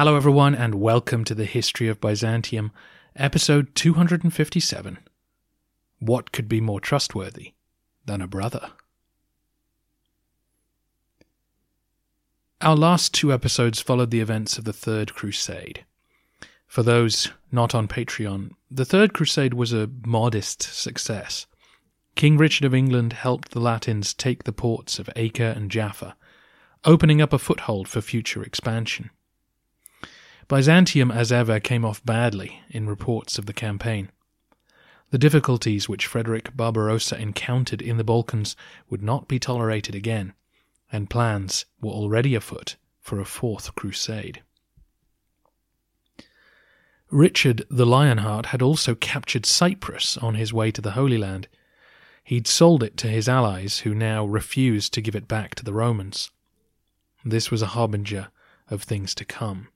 Hello, 0.00 0.14
everyone, 0.14 0.54
and 0.54 0.76
welcome 0.76 1.24
to 1.24 1.34
the 1.34 1.44
History 1.44 1.88
of 1.88 2.00
Byzantium, 2.00 2.70
episode 3.16 3.74
257. 3.74 4.96
What 5.98 6.30
could 6.30 6.48
be 6.48 6.60
more 6.60 6.78
trustworthy 6.78 7.54
than 8.06 8.22
a 8.22 8.28
brother? 8.28 8.70
Our 12.60 12.76
last 12.76 13.12
two 13.12 13.32
episodes 13.32 13.80
followed 13.80 14.12
the 14.12 14.20
events 14.20 14.56
of 14.56 14.62
the 14.62 14.72
Third 14.72 15.14
Crusade. 15.14 15.84
For 16.68 16.84
those 16.84 17.32
not 17.50 17.74
on 17.74 17.88
Patreon, 17.88 18.52
the 18.70 18.84
Third 18.84 19.12
Crusade 19.12 19.54
was 19.54 19.72
a 19.72 19.90
modest 20.06 20.62
success. 20.62 21.48
King 22.14 22.38
Richard 22.38 22.66
of 22.66 22.72
England 22.72 23.14
helped 23.14 23.50
the 23.50 23.58
Latins 23.58 24.14
take 24.14 24.44
the 24.44 24.52
ports 24.52 25.00
of 25.00 25.10
Acre 25.16 25.52
and 25.56 25.72
Jaffa, 25.72 26.14
opening 26.84 27.20
up 27.20 27.32
a 27.32 27.38
foothold 27.40 27.88
for 27.88 28.00
future 28.00 28.44
expansion. 28.44 29.10
Byzantium, 30.48 31.10
as 31.10 31.30
ever, 31.30 31.60
came 31.60 31.84
off 31.84 32.02
badly 32.04 32.62
in 32.70 32.88
reports 32.88 33.38
of 33.38 33.44
the 33.44 33.52
campaign. 33.52 34.10
The 35.10 35.18
difficulties 35.18 35.88
which 35.88 36.06
Frederick 36.06 36.56
Barbarossa 36.56 37.20
encountered 37.20 37.82
in 37.82 37.98
the 37.98 38.04
Balkans 38.04 38.56
would 38.88 39.02
not 39.02 39.28
be 39.28 39.38
tolerated 39.38 39.94
again, 39.94 40.32
and 40.90 41.10
plans 41.10 41.66
were 41.80 41.92
already 41.92 42.34
afoot 42.34 42.76
for 43.00 43.20
a 43.20 43.26
fourth 43.26 43.74
crusade. 43.74 44.42
Richard 47.10 47.64
the 47.70 47.86
Lionheart 47.86 48.46
had 48.46 48.60
also 48.60 48.94
captured 48.94 49.46
Cyprus 49.46 50.16
on 50.18 50.34
his 50.34 50.52
way 50.52 50.70
to 50.70 50.82
the 50.82 50.90
Holy 50.90 51.16
Land. 51.16 51.48
He'd 52.22 52.46
sold 52.46 52.82
it 52.82 52.98
to 52.98 53.08
his 53.08 53.28
allies, 53.28 53.80
who 53.80 53.94
now 53.94 54.26
refused 54.26 54.92
to 54.94 55.00
give 55.00 55.16
it 55.16 55.28
back 55.28 55.54
to 55.54 55.64
the 55.64 55.72
Romans. 55.72 56.30
This 57.24 57.50
was 57.50 57.62
a 57.62 57.68
harbinger 57.68 58.28
of 58.70 58.82
things 58.82 59.14
to 59.14 59.24
come. 59.24 59.68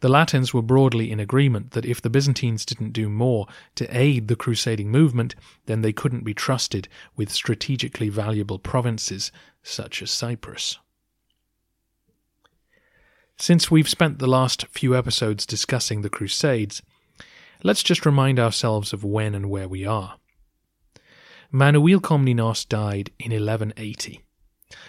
The 0.00 0.08
Latins 0.08 0.54
were 0.54 0.62
broadly 0.62 1.10
in 1.10 1.18
agreement 1.18 1.72
that 1.72 1.84
if 1.84 2.00
the 2.00 2.10
Byzantines 2.10 2.64
didn't 2.64 2.92
do 2.92 3.08
more 3.08 3.46
to 3.74 3.96
aid 3.96 4.28
the 4.28 4.36
crusading 4.36 4.90
movement, 4.90 5.34
then 5.66 5.82
they 5.82 5.92
couldn't 5.92 6.24
be 6.24 6.34
trusted 6.34 6.88
with 7.16 7.32
strategically 7.32 8.08
valuable 8.08 8.60
provinces 8.60 9.32
such 9.62 10.00
as 10.00 10.10
Cyprus. 10.10 10.78
Since 13.36 13.70
we've 13.70 13.88
spent 13.88 14.18
the 14.18 14.26
last 14.28 14.66
few 14.66 14.96
episodes 14.96 15.46
discussing 15.46 16.02
the 16.02 16.10
Crusades, 16.10 16.82
let's 17.64 17.82
just 17.82 18.06
remind 18.06 18.38
ourselves 18.38 18.92
of 18.92 19.04
when 19.04 19.34
and 19.34 19.50
where 19.50 19.68
we 19.68 19.84
are. 19.84 20.16
Manuel 21.50 22.00
Komnenos 22.00 22.68
died 22.68 23.10
in 23.18 23.30
1180. 23.30 24.22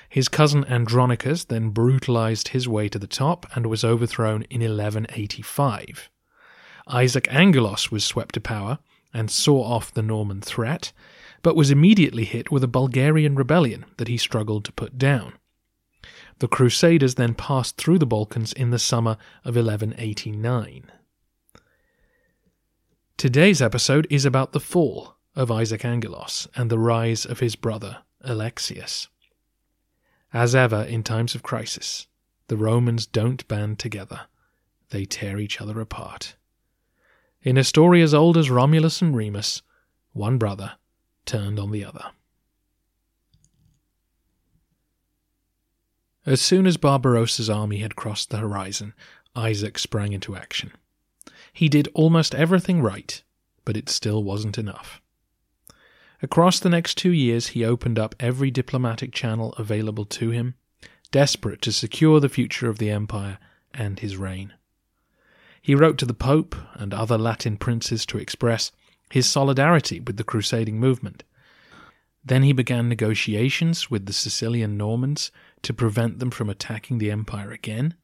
His 0.09 0.27
cousin 0.27 0.65
Andronicus 0.65 1.43
then 1.45 1.69
brutalized 1.69 2.49
his 2.49 2.67
way 2.67 2.89
to 2.89 2.97
the 2.97 3.07
top 3.07 3.45
and 3.55 3.67
was 3.67 3.83
overthrown 3.83 4.41
in 4.49 4.61
1185. 4.61 6.09
Isaac 6.87 7.27
Angelos 7.31 7.91
was 7.91 8.03
swept 8.03 8.33
to 8.33 8.41
power 8.41 8.79
and 9.13 9.29
saw 9.29 9.63
off 9.63 9.93
the 9.93 10.01
Norman 10.01 10.41
threat, 10.41 10.91
but 11.43 11.55
was 11.55 11.69
immediately 11.69 12.25
hit 12.25 12.51
with 12.51 12.63
a 12.63 12.67
Bulgarian 12.67 13.35
rebellion 13.35 13.85
that 13.97 14.07
he 14.07 14.17
struggled 14.17 14.65
to 14.65 14.71
put 14.71 14.97
down. 14.97 15.33
The 16.39 16.47
Crusaders 16.47 17.15
then 17.15 17.35
passed 17.35 17.77
through 17.77 17.99
the 17.99 18.05
Balkans 18.07 18.53
in 18.53 18.71
the 18.71 18.79
summer 18.79 19.17
of 19.45 19.55
1189. 19.55 20.91
Today's 23.17 23.61
episode 23.61 24.07
is 24.09 24.25
about 24.25 24.53
the 24.53 24.59
fall 24.59 25.17
of 25.35 25.51
Isaac 25.51 25.85
Angelos 25.85 26.47
and 26.55 26.71
the 26.71 26.79
rise 26.79 27.25
of 27.25 27.41
his 27.41 27.55
brother 27.55 27.97
Alexius. 28.21 29.07
As 30.33 30.53
ever 30.53 30.83
in 30.83 31.03
times 31.03 31.33
of 31.33 31.43
crisis, 31.43 32.07
the 32.47 32.57
Romans 32.57 33.05
don't 33.05 33.47
band 33.47 33.79
together, 33.79 34.27
they 34.89 35.05
tear 35.05 35.39
each 35.39 35.59
other 35.59 35.79
apart. 35.79 36.35
In 37.41 37.57
a 37.57 37.63
story 37.63 38.01
as 38.01 38.13
old 38.13 38.37
as 38.37 38.49
Romulus 38.49 39.01
and 39.01 39.15
Remus, 39.15 39.61
one 40.13 40.37
brother 40.37 40.73
turned 41.25 41.59
on 41.59 41.71
the 41.71 41.85
other. 41.85 42.11
As 46.25 46.41
soon 46.41 46.67
as 46.67 46.77
Barbarossa's 46.77 47.49
army 47.49 47.77
had 47.79 47.95
crossed 47.95 48.29
the 48.29 48.37
horizon, 48.37 48.93
Isaac 49.35 49.79
sprang 49.79 50.13
into 50.13 50.35
action. 50.35 50.73
He 51.53 51.69
did 51.69 51.87
almost 51.93 52.35
everything 52.35 52.81
right, 52.81 53.23
but 53.65 53.77
it 53.77 53.89
still 53.89 54.23
wasn't 54.23 54.57
enough. 54.57 54.98
Across 56.21 56.59
the 56.59 56.69
next 56.69 56.97
two 56.97 57.11
years, 57.11 57.47
he 57.47 57.63
opened 57.63 57.97
up 57.97 58.13
every 58.19 58.51
diplomatic 58.51 59.13
channel 59.13 59.53
available 59.53 60.05
to 60.05 60.31
him, 60.31 60.55
desperate 61.11 61.61
to 61.61 61.71
secure 61.71 62.19
the 62.19 62.27
future 62.27 62.69
of 62.69 62.77
the 62.77 62.89
empire 62.89 63.39
and 63.73 63.99
his 63.99 64.17
reign. 64.17 64.53
He 65.61 65.75
wrote 65.75 65.97
to 65.99 66.05
the 66.05 66.13
Pope 66.13 66.55
and 66.73 66.93
other 66.93 67.17
Latin 67.17 67.57
princes 67.57 68.05
to 68.07 68.17
express 68.17 68.71
his 69.09 69.27
solidarity 69.27 69.99
with 69.99 70.17
the 70.17 70.23
crusading 70.23 70.79
movement. 70.79 71.23
Then 72.23 72.43
he 72.43 72.53
began 72.53 72.89
negotiations 72.89 73.89
with 73.89 74.05
the 74.05 74.13
Sicilian 74.13 74.77
Normans 74.77 75.31
to 75.61 75.73
prevent 75.73 76.19
them 76.19 76.31
from 76.31 76.49
attacking 76.49 76.97
the 76.97 77.11
empire 77.11 77.51
again. 77.51 77.95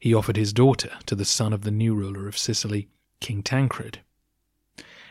He 0.00 0.12
offered 0.12 0.36
his 0.36 0.52
daughter 0.52 0.90
to 1.06 1.14
the 1.14 1.24
son 1.24 1.52
of 1.52 1.62
the 1.62 1.70
new 1.70 1.94
ruler 1.94 2.26
of 2.26 2.36
Sicily, 2.36 2.88
King 3.20 3.42
Tancred. 3.42 4.00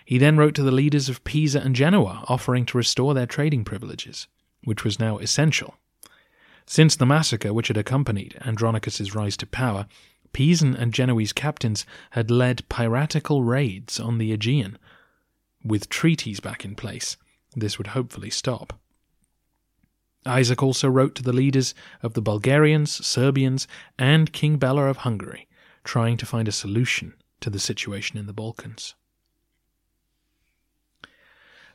He 0.07 0.17
then 0.17 0.37
wrote 0.37 0.55
to 0.55 0.63
the 0.63 0.71
leaders 0.71 1.09
of 1.09 1.25
Pisa 1.25 1.59
and 1.59 1.75
Genoa, 1.75 2.23
offering 2.29 2.65
to 2.67 2.77
restore 2.77 3.13
their 3.13 3.25
trading 3.25 3.65
privileges, 3.65 4.29
which 4.63 4.85
was 4.85 5.01
now 5.01 5.17
essential. 5.17 5.75
Since 6.65 6.95
the 6.95 7.05
massacre 7.05 7.51
which 7.51 7.67
had 7.67 7.75
accompanied 7.75 8.37
Andronicus's 8.39 9.13
rise 9.13 9.35
to 9.35 9.45
power, 9.45 9.85
Pisan 10.31 10.77
and 10.77 10.93
Genoese 10.93 11.33
captains 11.33 11.85
had 12.11 12.31
led 12.31 12.69
piratical 12.69 13.43
raids 13.43 13.99
on 13.99 14.17
the 14.17 14.31
Aegean. 14.31 14.77
With 15.61 15.89
treaties 15.89 16.39
back 16.39 16.63
in 16.63 16.75
place, 16.75 17.17
this 17.53 17.77
would 17.77 17.87
hopefully 17.87 18.29
stop. 18.29 18.79
Isaac 20.25 20.63
also 20.63 20.87
wrote 20.87 21.15
to 21.15 21.23
the 21.23 21.33
leaders 21.33 21.75
of 22.01 22.13
the 22.13 22.21
Bulgarians, 22.21 23.05
Serbians, 23.05 23.67
and 23.99 24.31
King 24.31 24.55
Bela 24.55 24.85
of 24.85 24.97
Hungary, 24.97 25.49
trying 25.83 26.15
to 26.15 26.25
find 26.25 26.47
a 26.47 26.53
solution 26.53 27.13
to 27.41 27.49
the 27.49 27.59
situation 27.59 28.17
in 28.17 28.25
the 28.25 28.31
Balkans. 28.31 28.95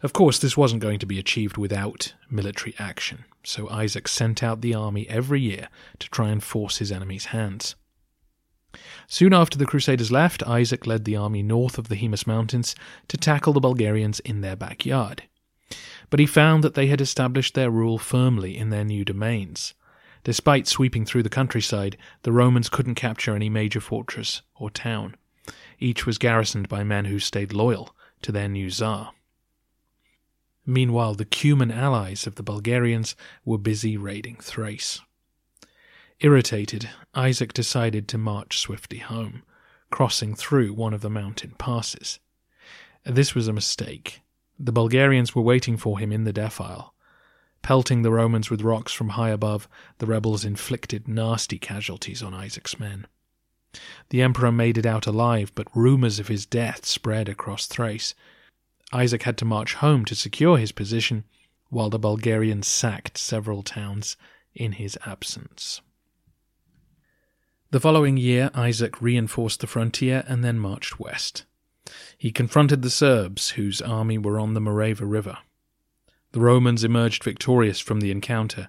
Of 0.02 0.12
course, 0.12 0.38
this 0.38 0.56
wasn't 0.56 0.82
going 0.82 0.98
to 0.98 1.06
be 1.06 1.20
achieved 1.20 1.56
without 1.56 2.14
military 2.28 2.74
action, 2.76 3.24
so 3.44 3.68
Isaac 3.68 4.08
sent 4.08 4.42
out 4.42 4.60
the 4.60 4.74
army 4.74 5.08
every 5.08 5.40
year 5.40 5.68
to 6.00 6.10
try 6.10 6.30
and 6.30 6.42
force 6.42 6.78
his 6.78 6.90
enemies' 6.90 7.26
hands. 7.26 7.76
Soon 9.06 9.32
after 9.32 9.56
the 9.56 9.66
Crusaders 9.66 10.10
left, 10.10 10.42
Isaac 10.42 10.86
led 10.86 11.04
the 11.04 11.14
army 11.14 11.42
north 11.42 11.78
of 11.78 11.88
the 11.88 11.94
Haemus 11.94 12.26
Mountains 12.26 12.74
to 13.06 13.16
tackle 13.16 13.52
the 13.52 13.60
Bulgarians 13.60 14.18
in 14.20 14.40
their 14.40 14.56
backyard. 14.56 15.22
But 16.10 16.18
he 16.18 16.26
found 16.26 16.64
that 16.64 16.74
they 16.74 16.88
had 16.88 17.00
established 17.00 17.54
their 17.54 17.70
rule 17.70 17.98
firmly 17.98 18.56
in 18.56 18.70
their 18.70 18.84
new 18.84 19.04
domains. 19.04 19.74
Despite 20.24 20.66
sweeping 20.66 21.04
through 21.04 21.22
the 21.22 21.28
countryside, 21.28 21.96
the 22.22 22.32
Romans 22.32 22.68
couldn't 22.68 22.96
capture 22.96 23.36
any 23.36 23.48
major 23.48 23.80
fortress 23.80 24.42
or 24.56 24.68
town. 24.68 25.16
Each 25.78 26.06
was 26.06 26.18
garrisoned 26.18 26.68
by 26.68 26.82
men 26.82 27.04
who 27.04 27.18
stayed 27.18 27.52
loyal 27.52 27.94
to 28.22 28.32
their 28.32 28.48
new 28.48 28.70
Tsar. 28.70 29.12
Meanwhile, 30.64 31.14
the 31.14 31.24
Cuman 31.24 31.72
allies 31.72 32.26
of 32.26 32.36
the 32.36 32.42
Bulgarians 32.42 33.16
were 33.44 33.58
busy 33.58 33.96
raiding 33.96 34.36
Thrace. 34.36 35.00
Irritated, 36.20 36.88
Isaac 37.14 37.52
decided 37.52 38.06
to 38.08 38.18
march 38.18 38.58
swiftly 38.58 38.98
home, 38.98 39.42
crossing 39.90 40.36
through 40.36 40.72
one 40.72 40.94
of 40.94 41.00
the 41.00 41.10
mountain 41.10 41.54
passes. 41.58 42.20
This 43.04 43.34
was 43.34 43.48
a 43.48 43.52
mistake. 43.52 44.20
The 44.58 44.70
Bulgarians 44.70 45.34
were 45.34 45.42
waiting 45.42 45.76
for 45.76 45.98
him 45.98 46.12
in 46.12 46.22
the 46.22 46.32
defile. 46.32 46.94
Pelting 47.62 48.02
the 48.02 48.12
Romans 48.12 48.50
with 48.50 48.62
rocks 48.62 48.92
from 48.92 49.10
high 49.10 49.30
above, 49.30 49.68
the 49.98 50.06
rebels 50.06 50.44
inflicted 50.44 51.08
nasty 51.08 51.58
casualties 51.58 52.22
on 52.22 52.34
Isaac's 52.34 52.78
men. 52.78 53.06
The 54.10 54.22
emperor 54.22 54.52
made 54.52 54.78
it 54.78 54.86
out 54.86 55.06
alive, 55.06 55.50
but 55.54 55.74
rumors 55.74 56.20
of 56.20 56.28
his 56.28 56.46
death 56.46 56.86
spread 56.86 57.28
across 57.28 57.66
Thrace. 57.66 58.14
Isaac 58.92 59.22
had 59.22 59.38
to 59.38 59.44
march 59.44 59.74
home 59.74 60.04
to 60.04 60.14
secure 60.14 60.58
his 60.58 60.72
position, 60.72 61.24
while 61.70 61.88
the 61.88 61.98
Bulgarians 61.98 62.66
sacked 62.66 63.16
several 63.16 63.62
towns 63.62 64.16
in 64.54 64.72
his 64.72 64.98
absence. 65.06 65.80
The 67.70 67.80
following 67.80 68.18
year, 68.18 68.50
Isaac 68.54 69.00
reinforced 69.00 69.60
the 69.60 69.66
frontier 69.66 70.24
and 70.28 70.44
then 70.44 70.58
marched 70.58 71.00
west. 71.00 71.44
He 72.18 72.30
confronted 72.30 72.82
the 72.82 72.90
Serbs, 72.90 73.50
whose 73.50 73.80
army 73.80 74.18
were 74.18 74.38
on 74.38 74.52
the 74.52 74.60
Morava 74.60 75.06
River. 75.06 75.38
The 76.32 76.40
Romans 76.40 76.84
emerged 76.84 77.24
victorious 77.24 77.80
from 77.80 78.00
the 78.00 78.10
encounter, 78.10 78.68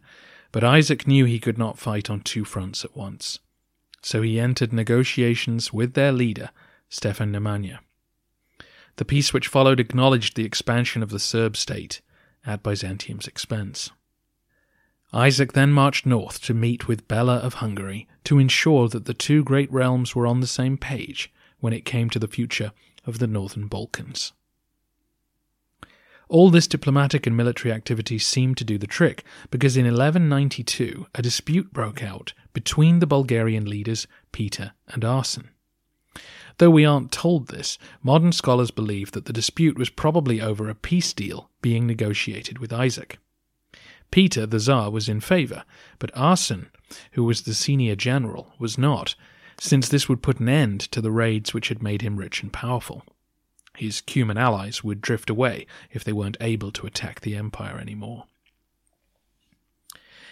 but 0.54 0.64
Isaac 0.64 1.06
knew 1.06 1.26
he 1.26 1.40
could 1.40 1.58
not 1.58 1.78
fight 1.78 2.10
on 2.10 2.22
two 2.22 2.46
fronts 2.46 2.86
at 2.86 2.96
once. 2.96 3.40
So 4.02 4.22
he 4.22 4.40
entered 4.40 4.72
negotiations 4.72 5.74
with 5.74 5.94
their 5.94 6.12
leader, 6.12 6.50
Stefan 6.90 7.32
Nemanja. 7.32 7.80
The 8.98 9.06
peace 9.06 9.34
which 9.34 9.48
followed 9.48 9.80
acknowledged 9.80 10.36
the 10.36 10.46
expansion 10.46 11.02
of 11.02 11.10
the 11.10 11.20
Serb 11.20 11.58
state 11.58 12.02
at 12.46 12.64
Byzantium's 12.64 13.28
expense. 13.28 13.92
Isaac 15.12 15.54
then 15.54 15.72
marched 15.72 16.06
north 16.06 16.42
to 16.42 16.54
meet 16.54 16.88
with 16.88 17.08
Bela 17.08 17.38
of 17.38 17.56
Hungary 17.56 18.08
to 18.24 18.40
ensure 18.40 18.88
that 18.90 19.06
the 19.06 19.14
two 19.14 19.44
great 19.44 19.72
realms 19.72 20.16
were 20.16 20.26
on 20.26 20.40
the 20.40 20.48
same 20.48 20.78
page 20.78 21.32
when 21.60 21.74
it 21.74 21.86
came 21.86 22.10
to 22.10 22.20
the 22.20 22.28
future 22.28 22.72
of 23.06 23.20
the 23.20 23.28
Northern 23.28 23.68
Balkans. 23.68 24.34
All 26.30 26.50
this 26.50 26.68
diplomatic 26.68 27.28
and 27.28 27.38
military 27.38 27.72
activity 27.72 28.18
seemed 28.18 28.58
to 28.58 28.64
do 28.64 28.80
the 28.80 28.88
trick, 28.88 29.24
because 29.52 29.78
in 29.78 29.86
1192 29.86 31.06
a 31.14 31.22
dispute 31.22 31.72
broke 31.72 32.02
out 32.02 32.34
between 32.54 33.00
the 33.00 33.08
Bulgarian 33.08 33.70
leaders 33.70 34.08
Peter 34.32 34.74
and 34.88 35.04
Asen. 35.04 35.50
Though 36.58 36.70
we 36.70 36.86
aren't 36.86 37.12
told 37.12 37.48
this, 37.48 37.78
modern 38.02 38.32
scholars 38.32 38.72
believe 38.72 39.12
that 39.12 39.26
the 39.26 39.34
dispute 39.34 39.78
was 39.78 39.90
probably 39.90 40.42
over 40.42 40.70
a 40.70 40.76
peace 40.76 41.14
deal 41.14 41.50
being 41.62 41.88
negotiated 41.88 42.60
with 42.60 42.72
Isaac. 42.72 43.18
Peter, 44.12 44.46
the 44.46 44.60
Tsar, 44.60 44.92
was 44.92 45.10
in 45.10 45.20
favour, 45.20 45.64
but 45.98 46.14
Asen, 46.14 46.68
who 47.14 47.24
was 47.24 47.42
the 47.42 47.56
senior 47.56 47.96
general, 47.96 48.54
was 48.60 48.78
not, 48.78 49.16
since 49.60 49.90
this 49.90 50.08
would 50.08 50.22
put 50.22 50.40
an 50.40 50.50
end 50.50 50.82
to 50.82 51.02
the 51.02 51.12
raids 51.12 51.54
which 51.54 51.70
had 51.70 51.82
made 51.82 52.04
him 52.04 52.18
rich 52.18 52.44
and 52.44 52.54
powerful. 52.54 53.04
His 53.76 54.02
Cuman 54.02 54.38
allies 54.38 54.84
would 54.84 55.02
drift 55.02 55.32
away 55.32 55.66
if 55.92 56.04
they 56.04 56.14
weren't 56.14 56.38
able 56.40 56.72
to 56.74 56.86
attack 56.86 57.22
the 57.22 57.36
empire 57.36 57.80
anymore. 57.80 58.26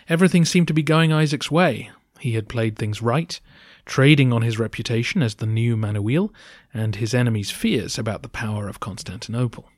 Everything 0.08 0.46
seemed 0.46 0.68
to 0.68 0.74
be 0.74 0.84
going 0.84 1.12
Isaac's 1.12 1.50
way. 1.50 1.90
He 2.20 2.34
had 2.34 2.50
played 2.50 2.78
things 2.78 3.02
right, 3.02 3.40
trading 3.86 4.32
on 4.32 4.42
his 4.42 4.60
reputation 4.60 5.22
as 5.22 5.36
the 5.36 5.46
new 5.46 5.76
Manuel 5.76 6.34
and 6.74 6.96
his 6.96 7.14
enemies' 7.14 7.52
fears 7.52 7.98
about 7.98 8.24
the 8.24 8.30
power 8.30 8.68
of 8.68 8.80
Constantinople. 8.80 9.70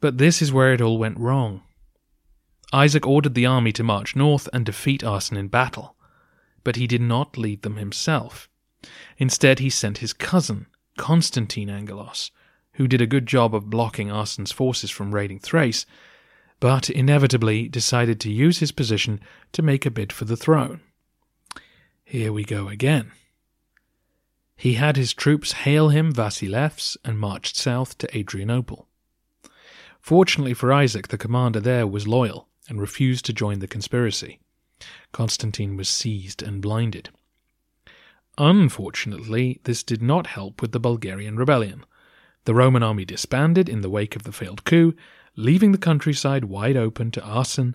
But 0.00 0.18
this 0.18 0.42
is 0.42 0.52
where 0.52 0.72
it 0.72 0.80
all 0.80 0.98
went 0.98 1.18
wrong. 1.18 1.62
Isaac 2.72 3.06
ordered 3.06 3.34
the 3.34 3.46
army 3.46 3.72
to 3.72 3.82
march 3.82 4.16
north 4.16 4.48
and 4.52 4.66
defeat 4.66 5.02
Asen 5.02 5.36
in 5.36 5.48
battle, 5.48 5.96
but 6.64 6.76
he 6.76 6.86
did 6.86 7.00
not 7.00 7.38
lead 7.38 7.62
them 7.62 7.76
himself. 7.76 8.48
Instead, 9.16 9.60
he 9.60 9.70
sent 9.70 9.98
his 9.98 10.12
cousin, 10.12 10.66
Constantine 10.98 11.70
Angelos, 11.70 12.30
who 12.72 12.88
did 12.88 13.00
a 13.00 13.06
good 13.06 13.26
job 13.26 13.54
of 13.54 13.70
blocking 13.70 14.08
Asen's 14.08 14.52
forces 14.52 14.90
from 14.90 15.14
raiding 15.14 15.38
Thrace, 15.38 15.86
but 16.60 16.90
inevitably 16.90 17.68
decided 17.68 18.20
to 18.20 18.32
use 18.32 18.58
his 18.58 18.72
position 18.72 19.20
to 19.52 19.62
make 19.62 19.86
a 19.86 19.90
bid 19.90 20.12
for 20.12 20.24
the 20.24 20.36
throne. 20.36 20.80
Here 22.04 22.32
we 22.32 22.44
go 22.44 22.68
again. 22.68 23.12
He 24.56 24.74
had 24.74 24.96
his 24.96 25.14
troops 25.14 25.52
hail 25.52 25.88
him 25.88 26.12
Vasilevs 26.12 26.96
and 27.04 27.18
marched 27.18 27.56
south 27.56 27.98
to 27.98 28.16
Adrianople. 28.16 28.86
Fortunately 30.00 30.54
for 30.54 30.72
Isaac, 30.72 31.08
the 31.08 31.18
commander 31.18 31.60
there 31.60 31.86
was 31.86 32.06
loyal 32.06 32.48
and 32.68 32.80
refused 32.80 33.24
to 33.26 33.32
join 33.32 33.58
the 33.58 33.66
conspiracy. 33.66 34.38
Constantine 35.12 35.76
was 35.76 35.88
seized 35.88 36.42
and 36.42 36.60
blinded. 36.60 37.10
Unfortunately, 38.36 39.60
this 39.64 39.82
did 39.82 40.02
not 40.02 40.26
help 40.26 40.60
with 40.60 40.72
the 40.72 40.80
Bulgarian 40.80 41.36
rebellion. 41.36 41.84
The 42.44 42.54
Roman 42.54 42.82
army 42.82 43.04
disbanded 43.04 43.68
in 43.68 43.80
the 43.80 43.90
wake 43.90 44.16
of 44.16 44.24
the 44.24 44.32
failed 44.32 44.64
coup, 44.64 44.94
leaving 45.36 45.72
the 45.72 45.78
countryside 45.78 46.44
wide 46.44 46.76
open 46.76 47.10
to 47.12 47.20
Asen, 47.20 47.74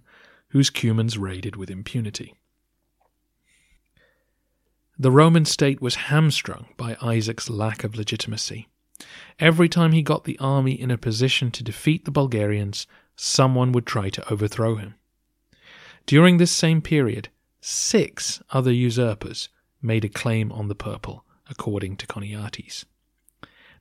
whose 0.50 0.70
Cumans 0.70 1.18
raided 1.18 1.56
with 1.56 1.72
impunity. 1.72 2.36
The 5.02 5.12
Roman 5.12 5.46
state 5.46 5.82
was 5.82 5.96
hamstrung 5.96 6.68
by 6.76 6.98
Isaac's 7.02 7.50
lack 7.50 7.86
of 7.86 7.96
legitimacy. 7.96 8.68
Every 9.40 9.70
time 9.70 9.94
he 9.94 10.02
got 10.02 10.26
the 10.26 10.38
army 10.40 10.74
in 10.74 10.92
a 10.92 10.98
position 10.98 11.52
to 11.52 11.64
defeat 11.64 12.04
the 12.04 12.12
Bulgarians, 12.12 12.86
someone 13.16 13.72
would 13.72 13.86
try 13.86 14.10
to 14.10 14.30
overthrow 14.30 14.76
him. 14.76 14.96
During 16.06 16.36
this 16.36 16.52
same 16.52 16.82
period, 16.82 17.30
six 17.62 18.42
other 18.52 18.74
usurpers 18.74 19.48
made 19.82 20.04
a 20.04 20.10
claim 20.10 20.52
on 20.52 20.68
the 20.68 20.76
purple, 20.76 21.24
according 21.50 21.96
to 21.96 22.08
Choniates. 22.08 22.84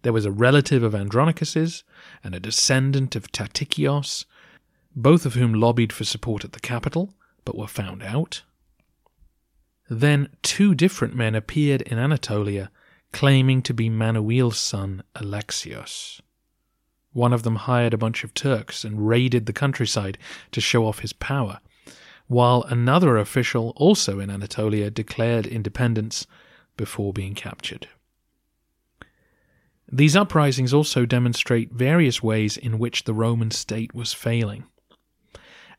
There 0.02 0.12
was 0.12 0.24
a 0.24 0.30
relative 0.30 0.84
of 0.84 0.94
Andronicus's 0.94 1.82
and 2.22 2.32
a 2.32 2.38
descendant 2.38 3.16
of 3.16 3.32
Tatikios, 3.32 4.24
both 4.94 5.26
of 5.26 5.34
whom 5.34 5.52
lobbied 5.52 5.92
for 5.92 6.04
support 6.04 6.44
at 6.44 6.52
the 6.52 6.60
capital, 6.60 7.12
but 7.44 7.58
were 7.58 7.66
found 7.66 8.04
out. 8.04 8.42
Then 9.88 10.28
two 10.42 10.74
different 10.74 11.14
men 11.14 11.34
appeared 11.34 11.82
in 11.82 11.98
Anatolia 11.98 12.70
claiming 13.12 13.62
to 13.62 13.74
be 13.74 13.88
Manuel's 13.88 14.58
son 14.58 15.02
Alexios. 15.14 16.20
One 17.12 17.32
of 17.32 17.42
them 17.42 17.56
hired 17.56 17.94
a 17.94 17.98
bunch 17.98 18.22
of 18.22 18.34
Turks 18.34 18.84
and 18.84 19.08
raided 19.08 19.46
the 19.46 19.52
countryside 19.52 20.18
to 20.52 20.60
show 20.60 20.86
off 20.86 20.98
his 20.98 21.14
power, 21.14 21.60
while 22.26 22.62
another 22.64 23.16
official, 23.16 23.72
also 23.76 24.20
in 24.20 24.28
Anatolia, 24.28 24.90
declared 24.90 25.46
independence 25.46 26.26
before 26.76 27.12
being 27.12 27.34
captured. 27.34 27.88
These 29.90 30.16
uprisings 30.16 30.74
also 30.74 31.06
demonstrate 31.06 31.72
various 31.72 32.22
ways 32.22 32.58
in 32.58 32.78
which 32.78 33.04
the 33.04 33.14
Roman 33.14 33.50
state 33.50 33.94
was 33.94 34.12
failing. 34.12 34.64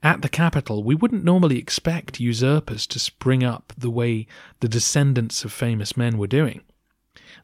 At 0.02 0.22
the 0.22 0.30
capital, 0.30 0.84
we 0.84 0.96
wouldn't 0.96 1.26
normally 1.26 1.58
expect 1.58 2.22
usurpers 2.22 2.88
to 2.88 3.00
spring 3.00 3.44
up 3.44 3.74
the 3.78 3.90
way 3.90 4.28
the 4.62 4.70
descendants 4.70 5.44
of 5.44 5.52
famous 5.52 5.98
men 5.98 6.18
were 6.18 6.28
doing. 6.28 6.62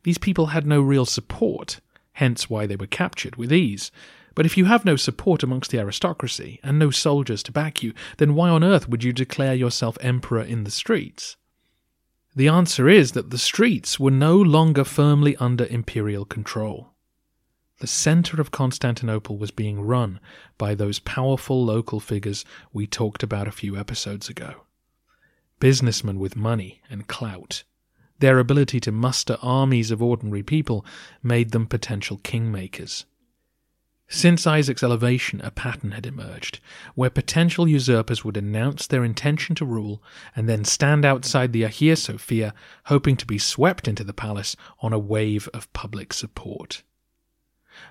These 0.04 0.18
people 0.18 0.48
had 0.48 0.66
no 0.66 0.82
real 0.82 1.06
support, 1.06 1.82
hence 2.14 2.50
why 2.50 2.66
they 2.66 2.78
were 2.78 2.88
captured 2.88 3.36
with 3.36 3.52
ease. 3.52 3.92
But 4.36 4.46
if 4.46 4.58
you 4.58 4.66
have 4.66 4.86
no 4.86 4.96
support 4.96 5.44
amongst 5.44 5.72
the 5.72 5.80
aristocracy 5.80 6.60
and 6.64 6.80
no 6.80 6.92
soldiers 6.92 7.44
to 7.44 7.52
back 7.52 7.84
you, 7.84 7.94
then 8.18 8.36
why 8.36 8.50
on 8.50 8.64
earth 8.64 8.88
would 8.88 9.04
you 9.04 9.12
declare 9.12 9.54
yourself 9.54 9.98
emperor 10.00 10.42
in 10.42 10.64
the 10.64 10.72
streets? 10.72 11.36
The 12.36 12.48
answer 12.48 12.88
is 12.90 13.14
that 13.14 13.32
the 13.32 13.38
streets 13.38 14.00
were 14.00 14.12
no 14.12 14.38
longer 14.38 14.84
firmly 14.84 15.36
under 15.38 15.66
imperial 15.66 16.26
control. 16.26 16.95
The 17.79 17.88
center 17.88 18.39
of 18.39 18.51
Constantinople 18.51 19.38
was 19.38 19.51
being 19.51 19.82
run 19.82 20.20
by 20.58 20.75
those 20.75 21.00
powerful 21.00 21.63
local 21.63 22.00
figures 22.00 22.46
we 22.72 22.88
talked 22.88 23.24
about 23.24 23.48
a 23.48 23.51
few 23.51 23.77
episodes 23.77 24.29
ago. 24.29 24.63
Businessmen 25.60 26.20
with 26.20 26.36
money 26.36 26.82
and 26.89 27.08
clout 27.08 27.63
their 28.20 28.39
ability 28.39 28.79
to 28.79 28.91
muster 28.91 29.38
armies 29.41 29.91
of 29.91 30.01
ordinary 30.01 30.44
people 30.44 30.86
made 31.22 31.51
them 31.51 31.67
potential 31.67 32.17
kingmakers. 32.20 33.05
Since 34.08 34.46
Isaac's 34.46 34.84
elevation, 34.84 35.41
a 35.41 35.50
pattern 35.50 35.91
had 35.91 36.05
emerged, 36.05 36.60
where 36.94 37.10
potential 37.10 37.67
usurpers 37.67 38.24
would 38.24 38.38
announce 38.38 38.86
their 38.86 39.03
intention 39.03 39.55
to 39.55 39.65
rule 39.65 40.01
and 40.36 40.48
then 40.48 40.63
stand 40.63 41.03
outside 41.03 41.53
the 41.53 41.63
Hagia 41.63 41.96
Sophia, 41.96 42.53
hoping 42.86 43.17
to 43.17 43.25
be 43.25 43.39
swept 43.39 43.88
into 43.88 44.03
the 44.03 44.13
palace 44.13 44.55
on 44.79 44.94
a 44.94 45.00
wave 45.00 45.50
of 45.53 45.72
public 45.74 46.13
support. 46.13 46.84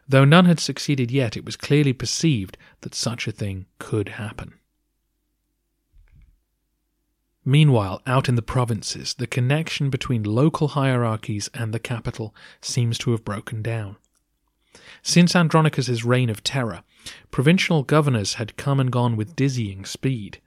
Though 0.08 0.24
none 0.24 0.44
had 0.44 0.60
succeeded 0.60 1.10
yet, 1.10 1.36
it 1.36 1.44
was 1.44 1.56
clearly 1.56 1.92
perceived 1.92 2.58
that 2.82 2.94
such 2.94 3.26
a 3.26 3.32
thing 3.32 3.66
could 3.78 4.10
happen. 4.10 4.54
Meanwhile, 7.44 8.00
out 8.06 8.28
in 8.28 8.36
the 8.36 8.42
provinces, 8.42 9.14
the 9.14 9.26
connection 9.26 9.90
between 9.90 10.22
local 10.22 10.68
hierarchies 10.68 11.50
and 11.52 11.74
the 11.74 11.78
capital 11.78 12.34
seems 12.62 12.96
to 12.98 13.10
have 13.10 13.24
broken 13.24 13.60
down. 13.60 13.96
Since 15.02 15.36
Andronicus's 15.36 16.04
reign 16.04 16.30
of 16.30 16.42
terror, 16.42 16.82
provincial 17.30 17.82
governors 17.82 18.34
had 18.34 18.56
come 18.56 18.80
and 18.80 18.90
gone 18.90 19.14
with 19.16 19.36
dizzying 19.36 19.84
speed, 19.84 20.40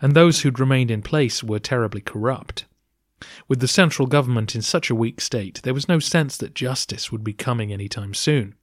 and 0.00 0.14
those 0.14 0.40
who'd 0.40 0.58
remained 0.58 0.90
in 0.90 1.02
place 1.02 1.44
were 1.44 1.60
terribly 1.60 2.00
corrupt. 2.00 2.64
With 3.46 3.60
the 3.60 3.68
central 3.68 4.08
government 4.08 4.56
in 4.56 4.62
such 4.62 4.90
a 4.90 4.96
weak 4.96 5.20
state, 5.20 5.60
there 5.62 5.74
was 5.74 5.88
no 5.88 6.00
sense 6.00 6.36
that 6.38 6.54
justice 6.54 7.12
would 7.12 7.22
be 7.22 7.32
coming 7.32 7.72
any 7.72 7.88
time 7.88 8.14
soon. 8.14 8.56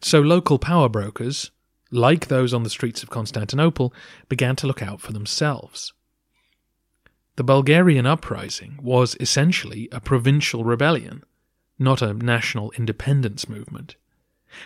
So 0.00 0.20
local 0.20 0.58
power 0.58 0.88
brokers, 0.88 1.50
like 1.90 2.28
those 2.28 2.54
on 2.54 2.62
the 2.62 2.70
streets 2.70 3.02
of 3.02 3.10
Constantinople, 3.10 3.92
began 4.28 4.56
to 4.56 4.66
look 4.66 4.82
out 4.82 5.00
for 5.00 5.12
themselves. 5.12 5.92
The 7.36 7.44
Bulgarian 7.44 8.06
uprising 8.06 8.78
was 8.82 9.16
essentially 9.20 9.88
a 9.92 10.00
provincial 10.00 10.64
rebellion, 10.64 11.22
not 11.78 12.02
a 12.02 12.12
national 12.12 12.72
independence 12.72 13.48
movement. 13.48 13.96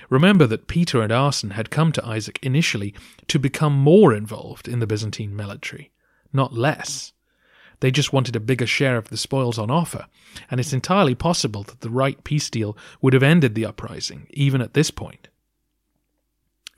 Remember 0.09 0.47
that 0.47 0.69
Peter 0.69 1.03
and 1.03 1.13
Asen 1.13 1.53
had 1.53 1.71
come 1.71 1.93
to 1.93 2.07
Isaac 2.07 2.39
initially 2.43 2.95
to 3.29 3.39
become 3.39 3.75
more 3.75 4.15
involved 4.15 4.69
in 4.69 4.79
the 4.79 4.87
Byzantine 4.87 5.37
military, 5.37 5.91
not 6.33 6.55
less. 6.55 7.13
They 7.83 7.91
just 7.91 8.13
wanted 8.13 8.37
a 8.37 8.41
bigger 8.41 8.65
share 8.65 8.97
of 8.97 9.09
the 9.09 9.17
spoils 9.17 9.59
on 9.59 9.69
offer, 9.69 10.07
and 10.49 10.61
it's 10.61 10.73
entirely 10.73 11.17
possible 11.17 11.65
that 11.65 11.81
the 11.81 11.91
right 11.91 12.23
peace 12.23 12.49
deal 12.49 12.77
would 13.01 13.13
have 13.13 13.25
ended 13.25 13.57
the 13.57 13.67
uprising, 13.67 14.29
even 14.31 14.61
at 14.61 14.75
this 14.75 14.93
point. 14.93 15.27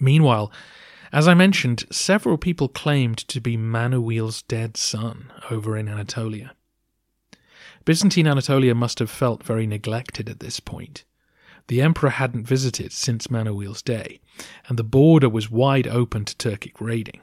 Meanwhile, 0.01 0.51
as 1.13 1.29
I 1.29 1.35
mentioned, 1.35 1.85
several 1.93 2.39
people 2.39 2.69
claimed 2.69 3.19
to 3.19 3.39
be 3.39 3.55
Manuel's 3.55 4.41
dead 4.41 4.79
son 4.79 5.31
over 5.51 5.77
in 5.77 5.91
Anatolia. 5.91 6.55
Byzantine 7.85 8.27
Anatolia 8.27 8.75
must 8.75 8.99
have 8.99 9.11
felt 9.11 9.45
very 9.45 9.67
neglected 9.67 10.31
at 10.31 10.41
this 10.41 10.59
point. 10.59 11.05
The 11.67 11.83
emperor 11.83 12.11
hadn't 12.11 12.47
visited 12.47 12.93
since 12.93 13.31
Manuel's 13.31 13.83
day, 13.83 14.21
and 14.69 14.79
the 14.79 14.83
border 14.83 15.29
was 15.29 15.51
wide 15.51 15.87
open 15.87 16.25
to 16.25 16.35
Turkic 16.35 16.81
raiding. 16.81 17.21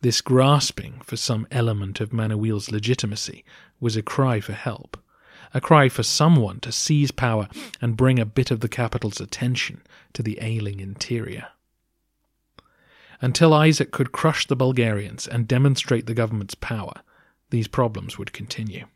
This 0.00 0.20
grasping 0.20 1.00
for 1.02 1.16
some 1.16 1.46
element 1.50 2.00
of 2.00 2.12
Manuel's 2.12 2.70
legitimacy 2.70 3.44
was 3.80 3.96
a 3.96 4.02
cry 4.02 4.40
for 4.40 4.52
help, 4.52 4.96
a 5.54 5.60
cry 5.60 5.88
for 5.88 6.02
someone 6.02 6.60
to 6.60 6.72
seize 6.72 7.10
power 7.10 7.48
and 7.80 7.96
bring 7.96 8.18
a 8.18 8.26
bit 8.26 8.50
of 8.50 8.60
the 8.60 8.68
capital's 8.68 9.20
attention 9.20 9.82
to 10.12 10.22
the 10.22 10.38
ailing 10.40 10.80
interior. 10.80 11.48
Until 13.20 13.54
Isaac 13.54 13.90
could 13.90 14.12
crush 14.12 14.46
the 14.46 14.56
Bulgarians 14.56 15.26
and 15.26 15.48
demonstrate 15.48 16.06
the 16.06 16.14
government's 16.14 16.54
power, 16.54 17.00
these 17.50 17.68
problems 17.68 18.18
would 18.18 18.32
continue. 18.32 18.86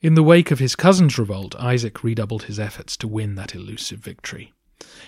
In 0.00 0.14
the 0.14 0.22
wake 0.22 0.50
of 0.50 0.60
his 0.60 0.76
cousin's 0.76 1.18
revolt, 1.18 1.54
Isaac 1.56 2.02
redoubled 2.02 2.44
his 2.44 2.58
efforts 2.58 2.96
to 2.98 3.08
win 3.08 3.34
that 3.34 3.54
elusive 3.54 3.98
victory. 3.98 4.54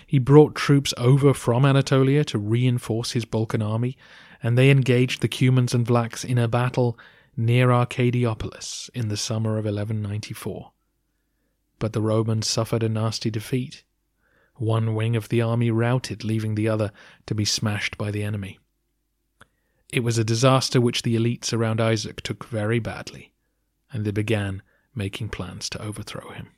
He 0.06 0.18
brought 0.18 0.54
troops 0.54 0.92
over 0.96 1.32
from 1.32 1.64
Anatolia 1.64 2.24
to 2.26 2.38
reinforce 2.38 3.12
his 3.12 3.24
Balkan 3.24 3.62
army, 3.62 3.96
and 4.42 4.58
they 4.58 4.70
engaged 4.70 5.20
the 5.20 5.28
Cumans 5.28 5.74
and 5.74 5.86
Vlachs 5.86 6.24
in 6.24 6.38
a 6.38 6.48
battle 6.48 6.98
near 7.36 7.68
Arcadiopolis 7.68 8.90
in 8.94 9.08
the 9.08 9.16
summer 9.16 9.52
of 9.52 9.64
1194. 9.64 10.72
But 11.78 11.92
the 11.92 12.02
Romans 12.02 12.48
suffered 12.48 12.82
a 12.82 12.88
nasty 12.88 13.30
defeat. 13.30 13.84
One 14.56 14.94
wing 14.94 15.16
of 15.16 15.28
the 15.28 15.40
army 15.40 15.70
routed, 15.70 16.24
leaving 16.24 16.54
the 16.54 16.68
other 16.68 16.92
to 17.26 17.34
be 17.34 17.44
smashed 17.44 17.96
by 17.96 18.10
the 18.10 18.22
enemy. 18.22 18.58
It 19.92 20.00
was 20.00 20.18
a 20.18 20.24
disaster 20.24 20.80
which 20.80 21.02
the 21.02 21.16
elites 21.16 21.52
around 21.52 21.80
Isaac 21.80 22.22
took 22.22 22.44
very 22.44 22.78
badly, 22.78 23.32
and 23.92 24.04
they 24.04 24.10
began 24.10 24.62
making 24.94 25.30
plans 25.30 25.68
to 25.70 25.82
overthrow 25.82 26.30
him. 26.30 26.48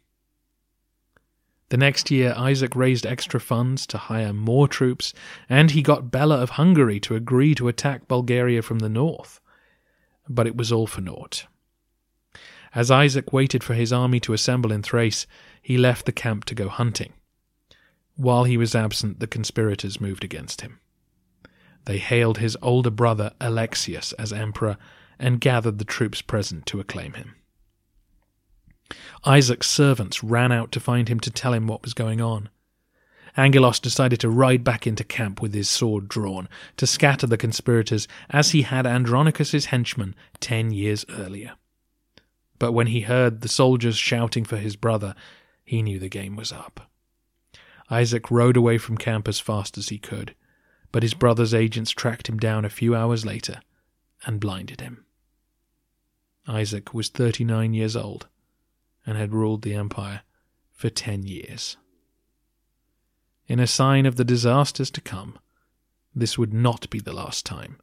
The 1.75 1.78
next 1.78 2.09
year, 2.09 2.35
Isaac 2.37 2.76
raised 2.76 3.04
extra 3.04 3.40
funds 3.40 3.85
to 3.88 3.99
hire 3.99 4.33
more 4.33 4.69
troops, 4.69 5.12
and 5.49 5.73
he 5.73 5.83
got 5.83 6.09
Bela 6.09 6.40
of 6.40 6.50
Hungary 6.50 7.00
to 7.00 7.16
agree 7.16 7.52
to 7.57 7.66
attack 7.66 8.07
Bulgaria 8.07 8.62
from 8.62 8.78
the 8.78 8.88
north. 8.88 9.40
But 10.28 10.47
it 10.47 10.57
was 10.57 10.71
all 10.71 10.87
for 10.87 11.00
naught. 11.00 11.49
As 12.76 12.93
Isaac 12.93 13.33
waited 13.33 13.64
for 13.64 13.75
his 13.75 13.93
army 13.93 14.21
to 14.21 14.33
assemble 14.33 14.71
in 14.71 14.85
Thrace, 14.85 15.26
he 15.61 15.76
left 15.76 16.07
the 16.07 16.12
camp 16.12 16.45
to 16.45 16.54
go 16.54 16.69
hunting. 16.69 17.12
While 18.14 18.45
he 18.45 18.57
was 18.57 18.76
absent, 18.76 19.19
the 19.19 19.26
conspirators 19.26 20.00
moved 20.00 20.23
against 20.23 20.61
him. 20.61 20.78
They 21.87 21.99
hailed 21.99 22.38
his 22.38 22.57
older 22.62 22.90
brother 22.90 23.33
Alexius 23.40 24.12
as 24.12 24.33
emperor 24.33 24.76
and 25.19 25.40
gathered 25.40 25.78
the 25.78 25.85
troops 25.85 26.23
present 26.23 26.66
to 26.66 26.78
acclaim 26.78 27.14
him. 27.14 27.35
Isaac's 29.25 29.69
servants 29.69 30.23
ran 30.23 30.53
out 30.53 30.73
to 30.73 30.81
find 30.81 31.09
him 31.09 31.21
to 31.21 31.31
tell 31.31 31.53
him 31.53 31.67
what 31.67 31.83
was 31.83 31.95
going 31.95 32.21
on. 32.21 32.49
Angelos 33.37 33.81
decided 33.81 34.21
to 34.21 34.29
ride 34.29 34.63
back 34.63 34.87
into 34.87 35.03
camp 35.03 35.43
with 35.43 35.55
his 35.55 35.69
sword 35.69 36.09
drawn 36.09 36.49
to 36.77 36.87
scatter 36.87 37.27
the 37.27 37.37
conspirators 37.37 38.07
as 38.31 38.51
he 38.51 38.63
had 38.63 38.87
Andronicus's 38.87 39.67
henchmen 39.67 40.15
ten 40.39 40.71
years 40.71 41.05
earlier. 41.09 41.55
But 42.59 42.73
when 42.73 42.87
he 42.89 43.01
heard 43.01 43.41
the 43.41 43.49
soldiers 43.49 43.97
shouting 43.97 44.45
for 44.45 44.57
his 44.57 44.77
brother, 44.77 45.15
he 45.65 45.83
knew 45.83 45.99
the 45.99 46.09
game 46.09 46.37
was 46.37 46.53
up. 46.53 46.89
Isaac 47.91 48.31
rode 48.31 48.57
away 48.57 48.79
from 48.79 48.97
camp 48.97 49.27
as 49.27 49.41
fast 49.41 49.77
as 49.77 49.89
he 49.89 49.99
could, 49.99 50.35
but 50.93 51.03
his 51.03 51.15
brother's 51.15 51.53
agents 51.53 51.91
tracked 51.91 52.29
him 52.29 52.39
down 52.39 52.65
a 52.65 52.71
few 52.71 52.95
hours 52.95 53.27
later 53.27 53.61
and 54.25 54.41
blinded 54.41 54.81
him. 54.81 55.05
Isaac 56.47 56.95
was 56.95 57.09
thirty 57.09 57.45
nine 57.45 57.75
years 57.75 57.97
old 57.97 58.29
and 59.06 59.18
had 59.18 59.32
ruled 59.32 59.62
the 59.62 59.75
empire 59.75 60.23
for 60.73 60.90
ten 60.90 61.23
years. 61.23 61.76
In 63.46 63.61
a 63.61 63.66
sign 63.66 64.06
of 64.06 64.16
the 64.16 64.25
disasters 64.25 64.90
to 64.92 65.00
come, 65.00 65.38
this 66.14 66.38
would 66.38 66.54
not 66.54 66.88
be 66.90 67.00
the 67.00 67.12
last 67.12 67.44
time 67.44 67.78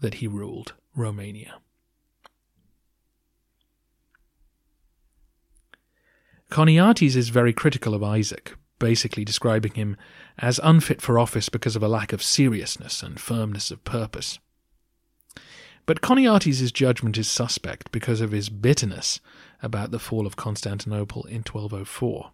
that 0.00 0.14
he 0.14 0.26
ruled 0.26 0.74
Romania. 0.94 1.54
Choniates 6.50 7.16
is 7.16 7.30
very 7.30 7.52
critical 7.52 7.94
of 7.94 8.02
Isaac, 8.02 8.54
basically 8.78 9.24
describing 9.24 9.72
him 9.72 9.96
as 10.38 10.60
unfit 10.62 11.00
for 11.00 11.18
office 11.18 11.48
because 11.48 11.76
of 11.76 11.82
a 11.82 11.88
lack 11.88 12.12
of 12.12 12.22
seriousness 12.22 13.02
and 13.02 13.18
firmness 13.18 13.70
of 13.70 13.84
purpose. 13.84 14.38
But 15.84 16.00
Choniates' 16.00 16.72
judgment 16.72 17.18
is 17.18 17.30
suspect 17.30 17.90
because 17.90 18.20
of 18.20 18.30
his 18.30 18.48
bitterness 18.48 19.20
about 19.62 19.90
the 19.90 19.98
fall 19.98 20.26
of 20.26 20.36
Constantinople 20.36 21.24
in 21.24 21.38
1204. 21.38 22.30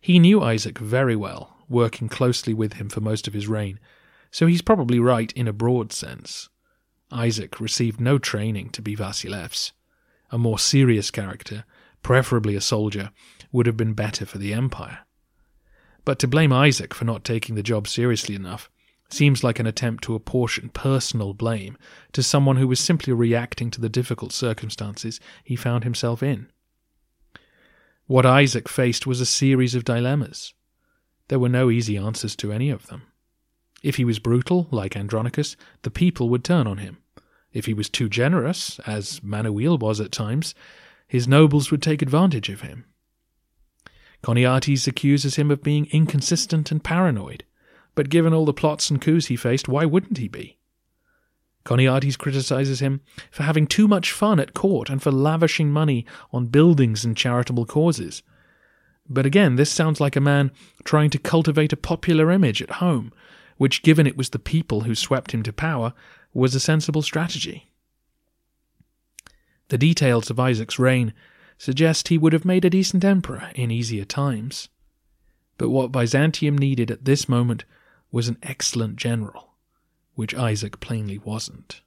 He 0.00 0.18
knew 0.18 0.42
Isaac 0.42 0.78
very 0.78 1.14
well, 1.14 1.56
working 1.68 2.08
closely 2.08 2.54
with 2.54 2.74
him 2.74 2.88
for 2.88 3.00
most 3.00 3.28
of 3.28 3.34
his 3.34 3.46
reign, 3.46 3.78
so 4.30 4.46
he's 4.46 4.62
probably 4.62 4.98
right 4.98 5.32
in 5.32 5.46
a 5.46 5.52
broad 5.52 5.92
sense. 5.92 6.48
Isaac 7.12 7.60
received 7.60 8.00
no 8.00 8.18
training 8.18 8.70
to 8.70 8.82
be 8.82 8.96
Vasilevs. 8.96 9.72
A 10.30 10.38
more 10.38 10.58
serious 10.58 11.10
character, 11.10 11.64
preferably 12.02 12.54
a 12.54 12.60
soldier, 12.60 13.10
would 13.52 13.66
have 13.66 13.76
been 13.76 13.94
better 13.94 14.24
for 14.24 14.38
the 14.38 14.54
empire. 14.54 15.00
But 16.04 16.18
to 16.20 16.28
blame 16.28 16.52
Isaac 16.52 16.94
for 16.94 17.04
not 17.04 17.24
taking 17.24 17.56
the 17.56 17.62
job 17.62 17.86
seriously 17.86 18.34
enough 18.34 18.70
seems 19.12 19.42
like 19.42 19.58
an 19.58 19.66
attempt 19.66 20.04
to 20.04 20.14
apportion 20.14 20.68
personal 20.70 21.34
blame 21.34 21.76
to 22.12 22.22
someone 22.22 22.56
who 22.56 22.68
was 22.68 22.80
simply 22.80 23.12
reacting 23.12 23.70
to 23.70 23.80
the 23.80 23.88
difficult 23.88 24.32
circumstances 24.32 25.20
he 25.44 25.56
found 25.56 25.84
himself 25.84 26.22
in. 26.22 26.48
What 28.06 28.26
Isaac 28.26 28.68
faced 28.68 29.06
was 29.06 29.20
a 29.20 29.26
series 29.26 29.74
of 29.74 29.84
dilemmas. 29.84 30.52
There 31.28 31.38
were 31.38 31.48
no 31.48 31.70
easy 31.70 31.96
answers 31.96 32.34
to 32.36 32.52
any 32.52 32.70
of 32.70 32.88
them. 32.88 33.02
If 33.82 33.96
he 33.96 34.04
was 34.04 34.18
brutal, 34.18 34.68
like 34.70 34.96
Andronicus, 34.96 35.56
the 35.82 35.90
people 35.90 36.28
would 36.28 36.44
turn 36.44 36.66
on 36.66 36.78
him. 36.78 36.98
If 37.52 37.66
he 37.66 37.74
was 37.74 37.88
too 37.88 38.08
generous, 38.08 38.78
as 38.80 39.22
Manuel 39.22 39.78
was 39.78 40.00
at 40.00 40.12
times, 40.12 40.54
his 41.06 41.26
nobles 41.26 41.70
would 41.70 41.82
take 41.82 42.02
advantage 42.02 42.48
of 42.48 42.60
him. 42.60 42.84
Choniates 44.22 44.86
accuses 44.86 45.36
him 45.36 45.50
of 45.50 45.62
being 45.62 45.86
inconsistent 45.90 46.70
and 46.70 46.84
paranoid, 46.84 47.44
but 48.00 48.08
given 48.08 48.32
all 48.32 48.46
the 48.46 48.54
plots 48.54 48.88
and 48.88 48.98
coups 48.98 49.26
he 49.26 49.36
faced, 49.36 49.68
why 49.68 49.84
wouldn't 49.84 50.16
he 50.16 50.26
be? 50.26 50.56
Choniates 51.66 52.16
criticizes 52.16 52.80
him 52.80 53.02
for 53.30 53.42
having 53.42 53.66
too 53.66 53.86
much 53.86 54.10
fun 54.10 54.40
at 54.40 54.54
court 54.54 54.88
and 54.88 55.02
for 55.02 55.10
lavishing 55.12 55.70
money 55.70 56.06
on 56.32 56.46
buildings 56.46 57.04
and 57.04 57.14
charitable 57.14 57.66
causes. 57.66 58.22
But 59.06 59.26
again, 59.26 59.56
this 59.56 59.68
sounds 59.70 60.00
like 60.00 60.16
a 60.16 60.20
man 60.22 60.50
trying 60.82 61.10
to 61.10 61.18
cultivate 61.18 61.74
a 61.74 61.76
popular 61.76 62.30
image 62.30 62.62
at 62.62 62.80
home, 62.80 63.12
which, 63.58 63.82
given 63.82 64.06
it 64.06 64.16
was 64.16 64.30
the 64.30 64.38
people 64.38 64.80
who 64.80 64.94
swept 64.94 65.32
him 65.32 65.42
to 65.42 65.52
power, 65.52 65.92
was 66.32 66.54
a 66.54 66.58
sensible 66.58 67.02
strategy. 67.02 67.70
The 69.68 69.76
details 69.76 70.30
of 70.30 70.40
Isaac's 70.40 70.78
reign 70.78 71.12
suggest 71.58 72.08
he 72.08 72.16
would 72.16 72.32
have 72.32 72.46
made 72.46 72.64
a 72.64 72.70
decent 72.70 73.04
emperor 73.04 73.50
in 73.54 73.70
easier 73.70 74.06
times. 74.06 74.70
But 75.58 75.68
what 75.68 75.92
Byzantium 75.92 76.56
needed 76.56 76.90
at 76.90 77.04
this 77.04 77.28
moment 77.28 77.66
was 78.12 78.28
an 78.28 78.38
excellent 78.42 78.96
general, 78.96 79.54
which 80.14 80.34
Isaac 80.34 80.80
plainly 80.80 81.18
wasn't. 81.18 81.82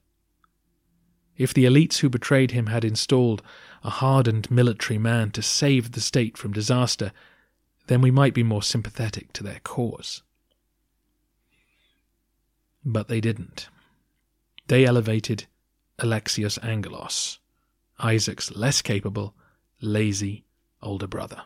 If 1.36 1.52
the 1.52 1.64
elites 1.64 1.98
who 1.98 2.08
betrayed 2.08 2.52
him 2.52 2.66
had 2.66 2.84
installed 2.84 3.42
a 3.82 3.90
hardened 3.90 4.50
military 4.50 4.98
man 4.98 5.30
to 5.32 5.42
save 5.42 5.92
the 5.92 6.00
state 6.00 6.38
from 6.38 6.52
disaster, 6.52 7.12
then 7.86 8.00
we 8.00 8.10
might 8.10 8.34
be 8.34 8.42
more 8.42 8.62
sympathetic 8.62 9.32
to 9.34 9.42
their 9.42 9.60
cause. 9.64 10.22
But 12.84 13.08
they 13.08 13.20
didn't. 13.20 13.68
They 14.68 14.84
elevated 14.84 15.46
Alexius 15.98 16.58
Angelos, 16.58 17.38
Isaac's 17.98 18.54
less 18.54 18.80
capable, 18.80 19.34
lazy 19.80 20.44
older 20.82 21.06
brother. 21.06 21.42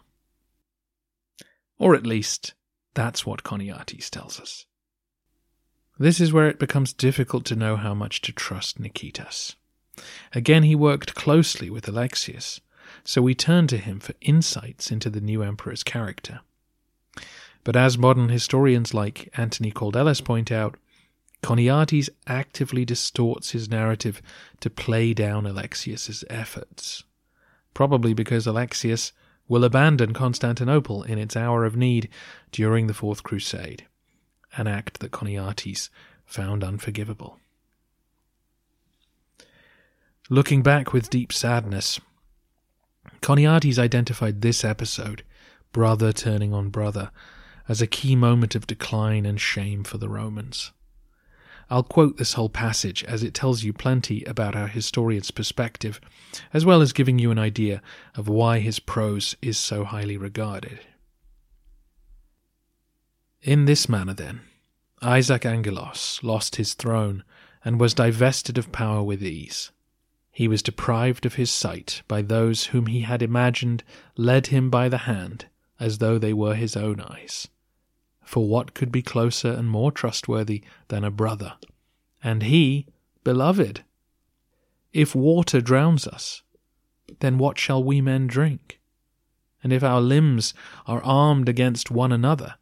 Or 1.79 1.95
at 1.95 2.07
least, 2.07 2.55
that's 2.95 3.25
what 3.25 3.45
Choniates 3.45 4.11
tells 4.11 4.41
us. 4.41 4.67
This 5.99 6.21
is 6.21 6.33
where 6.33 6.49
it 6.49 6.59
becomes 6.61 6.93
difficult 6.93 7.45
to 7.47 7.57
know 7.57 7.77
how 7.77 7.93
much 7.93 8.23
to 8.23 8.33
trust 8.33 8.81
Nikitas. 8.81 9.57
Again, 10.33 10.63
he 10.63 10.77
worked 10.77 11.15
closely 11.15 11.71
with 11.71 11.89
Alexius, 11.89 12.61
so 13.03 13.21
we 13.21 13.35
turn 13.35 13.67
to 13.67 13.79
him 13.79 13.99
for 13.99 14.15
insights 14.21 14.93
into 14.93 15.11
the 15.11 15.21
new 15.21 15.43
emperor's 15.43 15.83
character. 15.83 16.41
But 17.65 17.75
as 17.75 17.99
modern 17.99 18.29
historians 18.29 18.95
like 18.95 19.29
Anthony 19.37 19.73
Kaldellis 19.73 20.25
point 20.25 20.53
out, 20.53 20.77
Choniates 21.43 22.09
actively 22.27 22.85
distorts 22.85 23.51
his 23.51 23.69
narrative 23.69 24.23
to 24.61 24.71
play 24.71 25.13
down 25.15 25.47
Alexius's 25.47 26.25
efforts, 26.31 27.05
probably 27.75 28.15
because 28.15 28.47
Alexius 28.47 29.13
will 29.49 29.65
abandon 29.65 30.13
Constantinople 30.13 31.03
in 31.03 31.19
its 31.19 31.37
hour 31.37 31.65
of 31.65 31.77
need 31.77 32.09
during 32.53 32.87
the 32.87 32.95
Fourth 32.95 33.23
Crusade, 33.23 33.87
an 34.57 34.67
act 34.67 35.01
that 35.01 35.13
Choniates 35.13 35.89
found 36.25 36.65
unforgivable. 36.65 37.39
Looking 40.31 40.63
back 40.63 40.93
with 40.93 41.11
deep 41.11 41.33
sadness, 41.33 42.01
Choniates 43.23 43.79
identified 43.79 44.43
this 44.43 44.65
episode, 44.65 45.23
brother 45.73 46.13
turning 46.13 46.53
on 46.53 46.69
brother, 46.69 47.11
as 47.69 47.81
a 47.81 47.87
key 47.87 48.17
moment 48.17 48.55
of 48.55 48.67
decline 48.67 49.27
and 49.27 49.41
shame 49.41 49.85
for 49.85 49.99
the 49.99 50.09
Romans. 50.09 50.73
I'll 51.71 51.83
quote 51.83 52.17
this 52.17 52.33
whole 52.33 52.49
passage 52.49 53.05
as 53.05 53.23
it 53.23 53.35
tells 53.35 53.63
you 53.63 53.75
plenty 53.75 54.25
about 54.25 54.57
our 54.57 54.69
historian's 54.69 55.31
perspective, 55.31 56.01
as 56.55 56.65
well 56.65 56.81
as 56.81 56.95
giving 56.95 57.19
you 57.19 57.31
an 57.31 57.39
idea 57.39 57.83
of 58.15 58.29
why 58.29 58.61
his 58.61 58.79
prose 58.79 59.37
is 59.43 59.59
so 59.59 59.85
highly 59.85 60.17
regarded. 60.17 60.81
In 63.43 63.65
this 63.65 63.89
manner, 63.89 64.15
then, 64.15 64.41
Isaac 65.01 65.47
Angelos 65.47 66.21
lost 66.23 66.57
his 66.57 66.75
throne 66.75 67.25
and 67.65 67.81
was 67.81 67.95
divested 67.95 68.59
of 68.59 68.73
power 68.73 69.03
with 69.03 69.23
ease. 69.23 69.71
He 70.31 70.49
was 70.49 70.63
deprived 70.63 71.27
of 71.27 71.35
his 71.35 71.51
sight 71.51 72.03
by 72.09 72.23
those 72.23 72.67
whom 72.67 72.87
he 72.87 73.01
had 73.01 73.23
imagined 73.23 73.85
led 74.17 74.49
him 74.49 74.71
by 74.71 74.89
the 74.89 74.99
hand 74.99 75.47
as 75.79 75.99
though 75.99 76.19
they 76.19 76.33
were 76.33 76.55
his 76.55 76.77
own 76.77 77.01
eyes 77.01 77.49
for 78.29 78.47
what 78.47 78.75
could 78.75 78.93
be 78.93 79.01
closer 79.01 79.51
and 79.51 79.71
more 79.71 79.91
trustworthy 79.91 80.63
than 80.89 81.03
a 81.03 81.11
brother? 81.11 81.55
And 82.23 82.43
he, 82.43 82.87
beloved. 83.25 83.85
If 84.93 85.15
water 85.15 85.63
drowns 85.63 86.07
us, 86.07 86.43
then 87.21 87.39
what 87.39 87.59
shall 87.59 87.83
we 87.83 88.03
men 88.03 88.27
drink? 88.27 88.81
And 89.63 89.73
if 89.73 89.83
our 89.83 90.03
limbs 90.03 90.53
are 90.87 91.03
armed 91.03 91.49
against 91.49 91.91
one 91.91 92.13
another, 92.13 92.57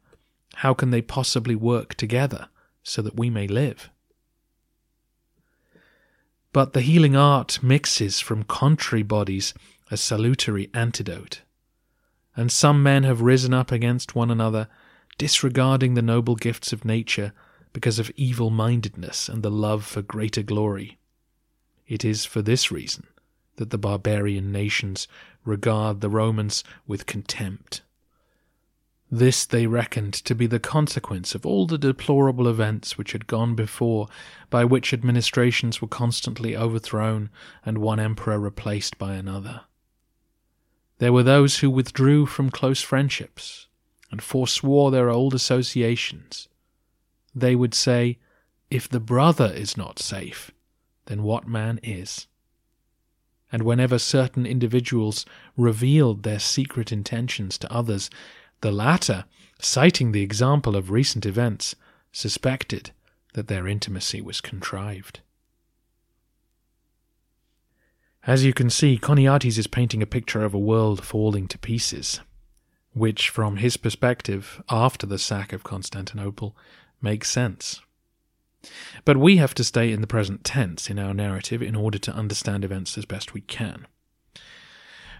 how 0.61 0.73
can 0.73 0.89
they 0.89 1.03
possibly 1.03 1.55
work 1.55 1.93
together 1.93 2.49
so 2.81 3.03
that 3.03 3.15
we 3.15 3.29
may 3.29 3.47
live? 3.47 3.91
But 6.51 6.73
the 6.73 6.81
healing 6.81 7.15
art 7.15 7.61
mixes 7.61 8.19
from 8.19 8.43
contrary 8.43 9.03
bodies 9.03 9.53
a 9.91 9.97
salutary 9.97 10.71
antidote. 10.73 11.41
And 12.35 12.51
some 12.51 12.81
men 12.81 13.03
have 13.03 13.21
risen 13.21 13.53
up 13.53 13.71
against 13.71 14.15
one 14.15 14.31
another 14.31 14.67
disregarding 15.19 15.93
the 15.93 16.01
noble 16.01 16.35
gifts 16.35 16.73
of 16.73 16.83
nature 16.83 17.33
because 17.71 17.99
of 17.99 18.11
evil 18.15 18.49
mindedness 18.49 19.29
and 19.29 19.43
the 19.43 19.51
love 19.51 19.85
for 19.85 20.01
greater 20.01 20.41
glory. 20.41 20.97
It 21.87 22.03
is 22.03 22.25
for 22.25 22.41
this 22.41 22.71
reason 22.71 23.05
that 23.57 23.69
the 23.69 23.77
barbarian 23.77 24.51
nations 24.51 25.07
regard 25.45 26.01
the 26.01 26.09
Romans 26.09 26.63
with 26.87 27.05
contempt. 27.05 27.81
This 29.09 29.45
they 29.45 29.67
reckoned 29.67 30.13
to 30.13 30.35
be 30.35 30.47
the 30.47 30.59
consequence 30.59 31.33
of 31.33 31.45
all 31.45 31.65
the 31.65 31.77
deplorable 31.77 32.47
events 32.47 32.97
which 32.97 33.13
had 33.13 33.27
gone 33.27 33.55
before, 33.55 34.07
by 34.49 34.65
which 34.65 34.93
administrations 34.93 35.81
were 35.81 35.87
constantly 35.87 36.57
overthrown 36.57 37.29
and 37.65 37.77
one 37.77 37.99
emperor 37.99 38.39
replaced 38.39 38.97
by 38.97 39.15
another. 39.15 39.61
There 40.99 41.13
were 41.13 41.23
those 41.23 41.59
who 41.59 41.69
withdrew 41.69 42.25
from 42.25 42.49
close 42.49 42.81
friendships, 42.81 43.67
and 44.11 44.21
forswore 44.21 44.91
their 44.91 45.09
old 45.09 45.33
associations, 45.33 46.47
they 47.35 47.55
would 47.55 47.73
say, 47.73 48.17
If 48.69 48.89
the 48.89 48.99
brother 48.99 49.51
is 49.53 49.77
not 49.77 49.99
safe, 49.99 50.51
then 51.05 51.23
what 51.23 51.47
man 51.47 51.79
is? 51.83 52.27
And 53.51 53.63
whenever 53.63 53.99
certain 53.99 54.45
individuals 54.45 55.25
revealed 55.55 56.23
their 56.23 56.39
secret 56.39 56.91
intentions 56.91 57.57
to 57.59 57.71
others, 57.71 58.09
the 58.61 58.71
latter, 58.71 59.25
citing 59.59 60.11
the 60.11 60.21
example 60.21 60.75
of 60.75 60.91
recent 60.91 61.25
events, 61.25 61.75
suspected 62.11 62.91
that 63.33 63.47
their 63.47 63.67
intimacy 63.67 64.21
was 64.21 64.41
contrived. 64.41 65.21
As 68.25 68.43
you 68.43 68.53
can 68.53 68.69
see, 68.69 68.97
Choniates 68.97 69.57
is 69.57 69.67
painting 69.67 70.01
a 70.01 70.07
picture 70.07 70.43
of 70.43 70.53
a 70.53 70.59
world 70.59 71.03
falling 71.03 71.47
to 71.47 71.57
pieces 71.57 72.19
which, 72.97 73.29
from 73.29 73.57
his 73.57 73.77
perspective, 73.77 74.61
after 74.69 75.05
the 75.05 75.19
sack 75.19 75.53
of 75.53 75.63
Constantinople, 75.63 76.55
makes 77.01 77.29
sense. 77.29 77.81
But 79.05 79.17
we 79.17 79.37
have 79.37 79.53
to 79.55 79.63
stay 79.63 79.91
in 79.91 80.01
the 80.01 80.07
present 80.07 80.43
tense 80.43 80.89
in 80.89 80.99
our 80.99 81.13
narrative 81.13 81.61
in 81.61 81.75
order 81.75 81.99
to 81.99 82.13
understand 82.13 82.65
events 82.65 82.97
as 82.97 83.05
best 83.05 83.33
we 83.33 83.41
can. 83.41 83.87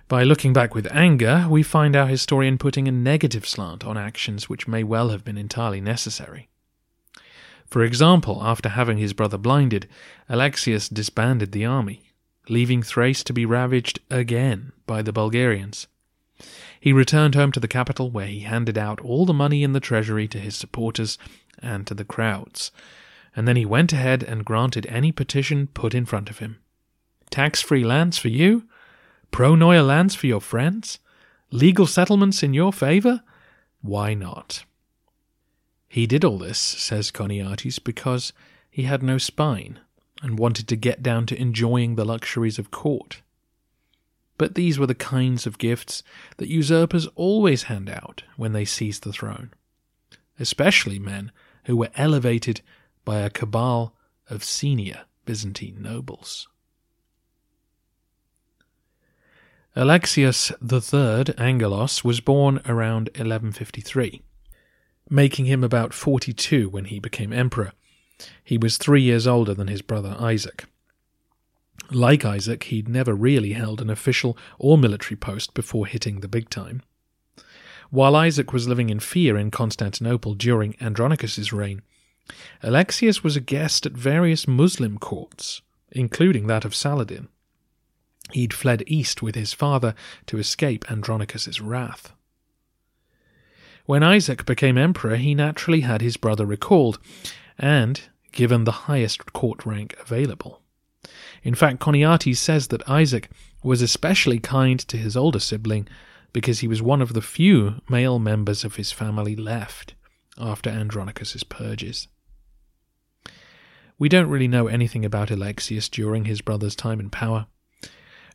By 0.08 0.24
looking 0.24 0.54
back 0.54 0.74
with 0.74 0.90
anger, 0.94 1.48
we 1.50 1.64
find 1.64 1.94
our 1.94 2.08
historian 2.08 2.58
putting 2.58 2.88
a 2.88 2.92
negative 2.92 3.46
slant 3.46 3.84
on 3.84 3.98
actions 3.98 4.48
which 4.48 4.68
may 4.68 4.82
well 4.82 5.10
have 5.10 5.26
been 5.26 5.38
entirely 5.38 5.82
necessary. 5.82 6.48
For 7.66 7.84
example, 7.84 8.40
after 8.42 8.70
having 8.70 8.98
his 8.98 9.12
brother 9.12 9.38
blinded, 9.38 9.90
Alexius 10.30 10.88
disbanded 10.88 11.52
the 11.52 11.66
army, 11.66 12.14
leaving 12.48 12.82
Thrace 12.82 13.22
to 13.26 13.34
be 13.34 13.46
ravaged 13.46 14.00
again 14.10 14.72
by 14.86 15.02
the 15.02 15.12
Bulgarians. 15.12 15.88
He 16.80 16.94
returned 16.94 17.36
home 17.36 17.52
to 17.52 17.60
the 17.60 17.68
capital, 17.68 18.10
where 18.10 18.28
he 18.28 18.42
handed 18.42 18.78
out 18.78 19.02
all 19.02 19.26
the 19.26 19.34
money 19.34 19.62
in 19.62 19.74
the 19.74 19.82
treasury 19.82 20.30
to 20.30 20.40
his 20.40 20.56
supporters 20.56 21.18
and 21.62 21.86
to 21.86 21.94
the 21.94 22.06
crowds. 22.06 22.72
And 23.36 23.46
then 23.46 23.58
he 23.58 23.66
went 23.66 23.92
ahead 23.92 24.24
and 24.24 24.46
granted 24.46 24.86
any 24.86 25.12
petition 25.12 25.68
put 25.68 25.94
in 25.94 26.06
front 26.06 26.30
of 26.30 26.40
him. 26.40 26.60
Tax 27.30 27.62
free 27.62 27.84
lands 27.84 28.18
for 28.18 28.30
you? 28.30 28.64
Pronoia 29.32 29.86
lands 29.86 30.16
for 30.16 30.28
your 30.28 30.42
friends? 30.42 31.00
Legal 31.52 31.86
settlements 31.86 32.44
in 32.44 32.54
your 32.54 32.74
favor? 32.74 33.22
Why 33.82 34.14
not? 34.14 34.66
He 35.88 36.06
did 36.06 36.26
all 36.26 36.38
this, 36.38 36.58
says 36.58 37.12
Choniates, 37.12 37.80
because 37.80 38.34
he 38.70 38.84
had 38.84 39.02
no 39.02 39.18
spine 39.18 39.80
and 40.22 40.38
wanted 40.40 40.68
to 40.68 40.76
get 40.76 41.02
down 41.02 41.26
to 41.28 41.40
enjoying 41.40 41.96
the 41.96 42.06
luxuries 42.06 42.60
of 42.60 42.72
court. 42.72 43.22
But 44.38 44.56
these 44.56 44.78
were 44.78 44.88
the 44.88 44.96
kinds 44.96 45.48
of 45.48 45.58
gifts 45.58 46.04
that 46.38 46.50
usurpers 46.50 47.08
always 47.16 47.64
hand 47.64 47.90
out 47.90 48.24
when 48.36 48.54
they 48.54 48.66
seize 48.66 49.00
the 49.00 49.14
throne, 49.14 49.52
especially 50.40 51.00
men 51.00 51.32
who 51.66 51.76
were 51.76 51.90
elevated 51.96 52.62
by 53.06 53.20
a 53.20 53.30
cabal 53.30 53.96
of 54.30 54.44
senior 54.44 55.06
Byzantine 55.26 55.82
nobles. 55.82 56.48
Alexius 59.80 60.52
III 60.60 61.36
Angelos 61.38 62.04
was 62.04 62.20
born 62.20 62.60
around 62.66 63.10
1153, 63.10 64.24
making 65.08 65.46
him 65.46 65.64
about 65.64 65.94
42 65.94 66.68
when 66.68 66.86
he 66.86 67.00
became 67.00 67.32
emperor. 67.32 67.74
He 68.44 68.58
was 68.58 68.80
three 68.80 69.04
years 69.04 69.28
older 69.28 69.54
than 69.54 69.68
his 69.68 69.84
brother 69.84 70.16
Isaac. 70.20 70.66
Like 71.92 72.26
Isaac, 72.26 72.64
he'd 72.64 72.90
never 72.90 73.14
really 73.14 73.54
held 73.54 73.80
an 73.80 73.92
official 73.92 74.36
or 74.58 74.80
military 74.80 75.16
post 75.16 75.54
before 75.54 75.86
hitting 75.86 76.22
the 76.22 76.28
big 76.28 76.50
time. 76.50 76.82
While 77.92 78.16
Isaac 78.16 78.52
was 78.52 78.68
living 78.68 78.90
in 78.90 79.00
fear 79.00 79.38
in 79.38 79.52
Constantinople 79.52 80.34
during 80.34 80.76
Andronicus's 80.82 81.54
reign, 81.54 81.84
Alexius 82.64 83.24
was 83.24 83.36
a 83.36 83.42
guest 83.42 83.86
at 83.86 83.92
various 83.92 84.48
Muslim 84.48 84.98
courts, 84.98 85.62
including 85.92 86.48
that 86.48 86.66
of 86.66 86.74
Saladin. 86.74 87.28
He'd 88.32 88.54
fled 88.54 88.84
east 88.88 89.22
with 89.22 89.36
his 89.36 89.54
father 89.54 89.96
to 90.28 90.38
escape 90.38 90.92
Andronicus's 90.92 91.62
wrath. 91.62 92.14
When 93.86 94.04
Isaac 94.04 94.46
became 94.46 94.78
emperor, 94.78 95.16
he 95.16 95.34
naturally 95.34 95.82
had 95.82 96.02
his 96.02 96.18
brother 96.18 96.46
recalled 96.46 97.00
and 97.58 98.02
given 98.34 98.66
the 98.66 98.84
highest 98.88 99.32
court 99.34 99.66
rank 99.66 99.96
available. 100.00 100.62
In 101.42 101.56
fact, 101.56 101.80
Choniates 101.80 102.38
says 102.38 102.68
that 102.68 102.88
Isaac 102.90 103.30
was 103.64 103.82
especially 103.82 104.40
kind 104.40 104.80
to 104.80 104.98
his 104.98 105.16
older 105.16 105.40
sibling 105.40 105.88
because 106.34 106.60
he 106.60 106.68
was 106.68 106.82
one 106.82 107.02
of 107.02 107.14
the 107.14 107.22
few 107.22 107.82
male 107.90 108.20
members 108.20 108.64
of 108.64 108.76
his 108.76 108.92
family 108.92 109.36
left 109.36 109.96
after 110.38 110.70
Andronicus's 110.70 111.44
purges. 111.44 112.08
We 113.98 114.10
don't 114.10 114.30
really 114.30 114.48
know 114.48 114.68
anything 114.68 115.06
about 115.06 115.32
Alexius 115.32 115.90
during 115.90 116.26
his 116.26 116.42
brother's 116.42 116.76
time 116.76 117.00
in 117.00 117.10
power. 117.10 117.48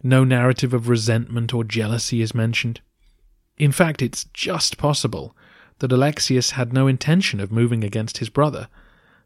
No 0.02 0.24
narrative 0.24 0.74
of 0.74 0.88
resentment 0.88 1.54
or 1.54 1.62
jealousy 1.62 2.22
is 2.22 2.34
mentioned. 2.34 2.80
In 3.56 3.70
fact, 3.70 4.02
it's 4.02 4.24
just 4.34 4.78
possible 4.78 5.36
that 5.78 5.92
Alexius 5.92 6.52
had 6.52 6.72
no 6.72 6.86
intention 6.86 7.38
of 7.40 7.52
moving 7.52 7.84
against 7.84 8.18
his 8.18 8.28
brother, 8.28 8.68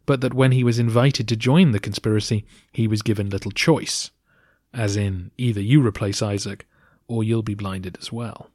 but 0.04 0.20
that 0.20 0.34
when 0.34 0.52
he 0.52 0.64
was 0.64 0.78
invited 0.78 1.28
to 1.28 1.36
join 1.36 1.72
the 1.72 1.78
conspiracy, 1.78 2.44
he 2.72 2.86
was 2.86 3.02
given 3.02 3.30
little 3.30 3.50
choice, 3.50 4.10
as 4.72 4.96
in, 4.96 5.30
either 5.36 5.60
you 5.60 5.86
replace 5.86 6.22
Isaac, 6.22 6.66
or 7.08 7.24
you'll 7.24 7.42
be 7.42 7.54
blinded 7.54 7.96
as 8.00 8.12
well. 8.12 8.50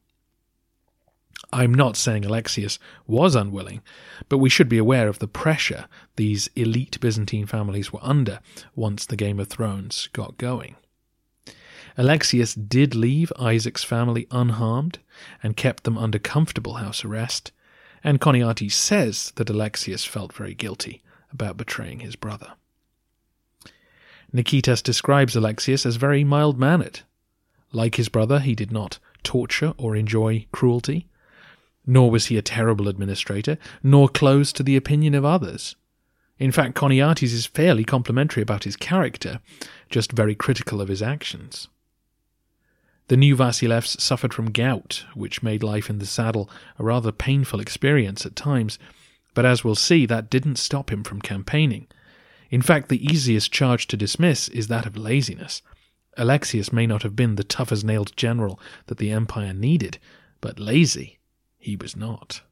I'm 1.54 1.74
not 1.74 1.98
saying 1.98 2.24
Alexius 2.24 2.80
was 3.08 3.36
unwilling, 3.36 3.82
but 4.30 4.38
we 4.38 4.50
should 4.50 4.70
be 4.70 4.78
aware 4.78 5.08
of 5.08 5.20
the 5.20 5.28
pressure 5.28 5.88
these 6.16 6.50
elite 6.56 7.00
Byzantine 7.02 7.46
families 7.46 7.92
were 7.92 8.00
under 8.02 8.40
once 8.76 9.06
the 9.06 9.18
Game 9.18 9.40
of 9.40 9.48
Thrones 9.48 10.08
got 10.14 10.38
going. 10.38 10.76
Alexius 11.98 12.56
did 12.56 12.96
leave 12.96 13.34
Isaac's 13.38 13.84
family 13.84 14.28
unharmed 14.32 15.00
and 15.44 15.58
kept 15.58 15.84
them 15.84 15.98
under 15.98 16.20
comfortable 16.20 16.76
house 16.76 17.04
arrest, 17.04 17.52
and 18.04 18.20
Choniates 18.22 18.74
says 18.74 19.32
that 19.36 19.50
Alexius 19.50 20.06
felt 20.06 20.34
very 20.34 20.54
guilty 20.54 21.02
about 21.32 21.58
betraying 21.58 22.00
his 22.00 22.16
brother. 22.16 22.54
Nikitas 24.34 24.82
describes 24.82 25.36
Alexius 25.36 25.86
as 25.86 25.98
very 25.98 26.24
mild 26.24 26.58
mannered. 26.58 27.02
Like 27.74 27.96
his 27.96 28.10
brother, 28.10 28.40
he 28.40 28.56
did 28.56 28.72
not 28.72 29.00
torture 29.24 29.74
or 29.78 29.96
enjoy 29.96 30.46
cruelty. 30.52 31.08
Nor 31.86 32.12
was 32.12 32.28
he 32.28 32.38
a 32.38 32.42
terrible 32.42 32.88
administrator, 32.88 33.58
nor 33.84 34.08
closed 34.08 34.56
to 34.56 34.64
the 34.64 34.78
opinion 34.78 35.14
of 35.14 35.26
others. 35.26 35.76
In 36.40 36.52
fact, 36.52 36.76
Choniates 36.76 37.34
is 37.34 37.46
fairly 37.46 37.84
complimentary 37.84 38.42
about 38.42 38.64
his 38.64 38.76
character, 38.76 39.40
just 39.90 40.12
very 40.12 40.36
critical 40.36 40.82
of 40.82 40.88
his 40.88 41.02
actions. 41.02 41.68
The 43.12 43.18
new 43.18 43.36
Vasilevs 43.36 44.00
suffered 44.00 44.34
from 44.34 44.54
gout, 44.54 45.04
which 45.16 45.44
made 45.44 45.64
life 45.64 45.90
in 45.90 46.00
the 46.00 46.06
saddle 46.06 46.50
a 46.80 46.84
rather 46.86 47.12
painful 47.12 47.60
experience 47.60 48.26
at 48.26 48.38
times, 48.38 48.80
but 49.34 49.46
as 49.46 49.66
we'll 49.66 49.76
see, 49.76 50.06
that 50.06 50.30
didn't 50.30 50.56
stop 50.56 50.90
him 50.90 51.04
from 51.04 51.22
campaigning. 51.22 51.88
In 52.52 52.62
fact, 52.62 52.88
the 52.88 53.06
easiest 53.06 53.52
charge 53.52 53.88
to 53.88 53.98
dismiss 53.98 54.48
is 54.48 54.70
that 54.70 54.86
of 54.86 54.96
laziness. 54.96 55.62
Alexius 56.16 56.72
may 56.72 56.88
not 56.88 57.04
have 57.04 57.14
been 57.14 57.36
the 57.36 57.44
tough 57.44 57.74
as 57.74 57.84
nailed 57.84 58.16
general 58.16 58.58
that 58.86 58.98
the 58.98 59.12
empire 59.12 59.54
needed, 59.54 59.98
but 60.40 60.58
lazy 60.58 61.20
he 61.58 61.76
was 61.76 61.98
not. 61.98 62.44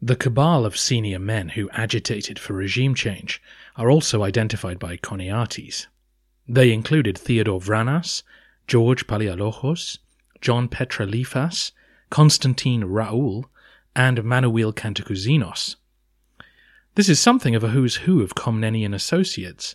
The 0.00 0.14
cabal 0.14 0.64
of 0.64 0.78
senior 0.78 1.18
men 1.18 1.48
who 1.48 1.68
agitated 1.70 2.38
for 2.38 2.52
regime 2.52 2.94
change 2.94 3.42
are 3.74 3.90
also 3.90 4.22
identified 4.22 4.78
by 4.78 4.96
Choniates. 4.98 5.88
They 6.46 6.72
included 6.72 7.16
Theodore 7.16 7.60
Vranas, 7.60 8.22
George 8.66 9.06
Palaiologos, 9.06 9.98
John 10.40 10.68
Petraliphas, 10.68 11.72
Constantine 12.10 12.84
Raoul, 12.84 13.46
and 13.96 14.22
Manuel 14.24 14.72
Cantacuzenios. 14.72 15.76
This 16.96 17.08
is 17.08 17.18
something 17.18 17.54
of 17.54 17.64
a 17.64 17.68
who's 17.68 17.96
who 17.96 18.22
of 18.22 18.34
Komnenian 18.34 18.94
associates. 18.94 19.74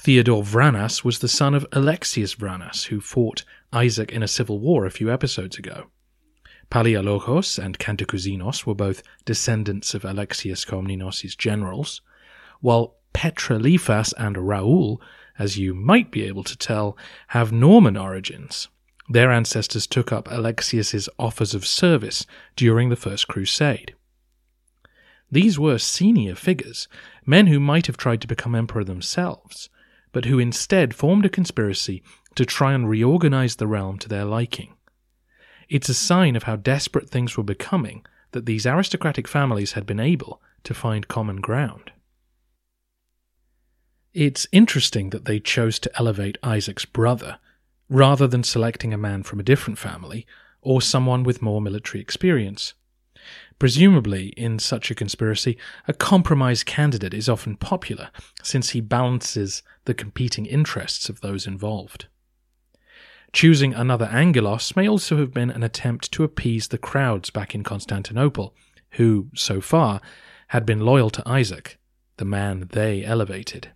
Theodore 0.00 0.44
Vranas 0.44 1.02
was 1.04 1.18
the 1.18 1.28
son 1.28 1.54
of 1.54 1.66
Alexius 1.72 2.36
Vranas, 2.36 2.86
who 2.86 3.00
fought 3.00 3.44
Isaac 3.72 4.12
in 4.12 4.22
a 4.22 4.28
civil 4.28 4.60
war 4.60 4.86
a 4.86 4.90
few 4.90 5.12
episodes 5.12 5.58
ago. 5.58 5.88
Palaiologos 6.70 7.58
and 7.58 7.78
Cantacuzenios 7.78 8.64
were 8.64 8.74
both 8.74 9.02
descendants 9.24 9.94
of 9.94 10.04
Alexius 10.04 10.64
Komnenos' 10.64 11.36
generals, 11.36 12.02
while 12.60 12.94
Petraliphas 13.12 14.14
and 14.16 14.36
Raoul, 14.36 15.02
as 15.38 15.58
you 15.58 15.74
might 15.74 16.10
be 16.10 16.24
able 16.24 16.44
to 16.44 16.56
tell, 16.56 16.96
have 17.28 17.52
Norman 17.52 17.96
origins. 17.96 18.68
Their 19.08 19.30
ancestors 19.30 19.86
took 19.86 20.12
up 20.12 20.30
Alexius's 20.30 21.08
offers 21.18 21.54
of 21.54 21.66
service 21.66 22.26
during 22.56 22.88
the 22.88 22.96
First 22.96 23.28
Crusade. 23.28 23.94
These 25.30 25.58
were 25.58 25.78
senior 25.78 26.34
figures, 26.34 26.88
men 27.26 27.46
who 27.46 27.60
might 27.60 27.86
have 27.86 27.96
tried 27.96 28.20
to 28.22 28.26
become 28.26 28.54
emperor 28.54 28.84
themselves, 28.84 29.68
but 30.12 30.24
who 30.24 30.38
instead 30.38 30.94
formed 30.94 31.26
a 31.26 31.30
conspiracy 31.30 32.02
to 32.34 32.46
try 32.46 32.72
and 32.72 32.88
reorganize 32.88 33.56
the 33.56 33.66
realm 33.66 33.98
to 33.98 34.08
their 34.08 34.24
liking. 34.24 34.74
It's 35.68 35.88
a 35.88 35.94
sign 35.94 36.34
of 36.34 36.44
how 36.44 36.56
desperate 36.56 37.10
things 37.10 37.36
were 37.36 37.44
becoming 37.44 38.06
that 38.32 38.46
these 38.46 38.66
aristocratic 38.66 39.28
families 39.28 39.72
had 39.72 39.86
been 39.86 40.00
able 40.00 40.40
to 40.64 40.74
find 40.74 41.08
common 41.08 41.36
ground. 41.36 41.92
It's 44.14 44.46
interesting 44.52 45.10
that 45.10 45.26
they 45.26 45.38
chose 45.38 45.78
to 45.80 45.98
elevate 45.98 46.38
Isaac's 46.42 46.86
brother 46.86 47.38
rather 47.90 48.26
than 48.26 48.42
selecting 48.42 48.92
a 48.94 48.98
man 48.98 49.22
from 49.22 49.38
a 49.38 49.44
different 49.44 49.78
family 49.78 50.26
or 50.62 50.80
someone 50.80 51.22
with 51.22 51.42
more 51.42 51.60
military 51.60 52.00
experience. 52.00 52.74
Presumably, 53.58 54.28
in 54.28 54.58
such 54.58 54.90
a 54.90 54.94
conspiracy, 54.94 55.58
a 55.86 55.92
compromise 55.92 56.62
candidate 56.62 57.12
is 57.12 57.28
often 57.28 57.56
popular 57.56 58.10
since 58.42 58.70
he 58.70 58.80
balances 58.80 59.62
the 59.84 59.94
competing 59.94 60.46
interests 60.46 61.08
of 61.08 61.20
those 61.20 61.46
involved. 61.46 62.06
Choosing 63.32 63.74
another 63.74 64.06
Angelos 64.06 64.74
may 64.74 64.88
also 64.88 65.18
have 65.18 65.34
been 65.34 65.50
an 65.50 65.62
attempt 65.62 66.10
to 66.12 66.24
appease 66.24 66.68
the 66.68 66.78
crowds 66.78 67.28
back 67.30 67.54
in 67.54 67.62
Constantinople, 67.62 68.54
who, 68.92 69.28
so 69.34 69.60
far, 69.60 70.00
had 70.48 70.64
been 70.64 70.80
loyal 70.80 71.10
to 71.10 71.28
Isaac, 71.28 71.78
the 72.16 72.24
man 72.24 72.68
they 72.72 73.04
elevated. 73.04 73.72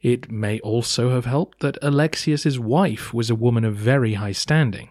It 0.00 0.30
may 0.30 0.60
also 0.60 1.10
have 1.10 1.24
helped 1.24 1.60
that 1.60 1.78
Alexius's 1.82 2.58
wife 2.58 3.12
was 3.12 3.30
a 3.30 3.34
woman 3.34 3.64
of 3.64 3.74
very 3.74 4.14
high 4.14 4.32
standing. 4.32 4.90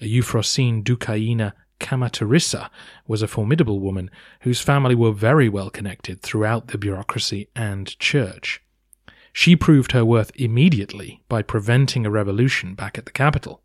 Euphrosyne 0.00 0.84
Doukaina 0.84 1.52
Kamatarissa 1.80 2.70
was 3.06 3.22
a 3.22 3.28
formidable 3.28 3.80
woman 3.80 4.10
whose 4.40 4.60
family 4.60 4.94
were 4.94 5.12
very 5.12 5.48
well 5.48 5.70
connected 5.70 6.20
throughout 6.22 6.68
the 6.68 6.78
bureaucracy 6.78 7.48
and 7.56 7.98
church. 7.98 8.62
She 9.32 9.56
proved 9.56 9.92
her 9.92 10.04
worth 10.04 10.32
immediately 10.34 11.22
by 11.28 11.42
preventing 11.42 12.06
a 12.06 12.10
revolution 12.10 12.74
back 12.74 12.98
at 12.98 13.06
the 13.06 13.12
capital. 13.12 13.62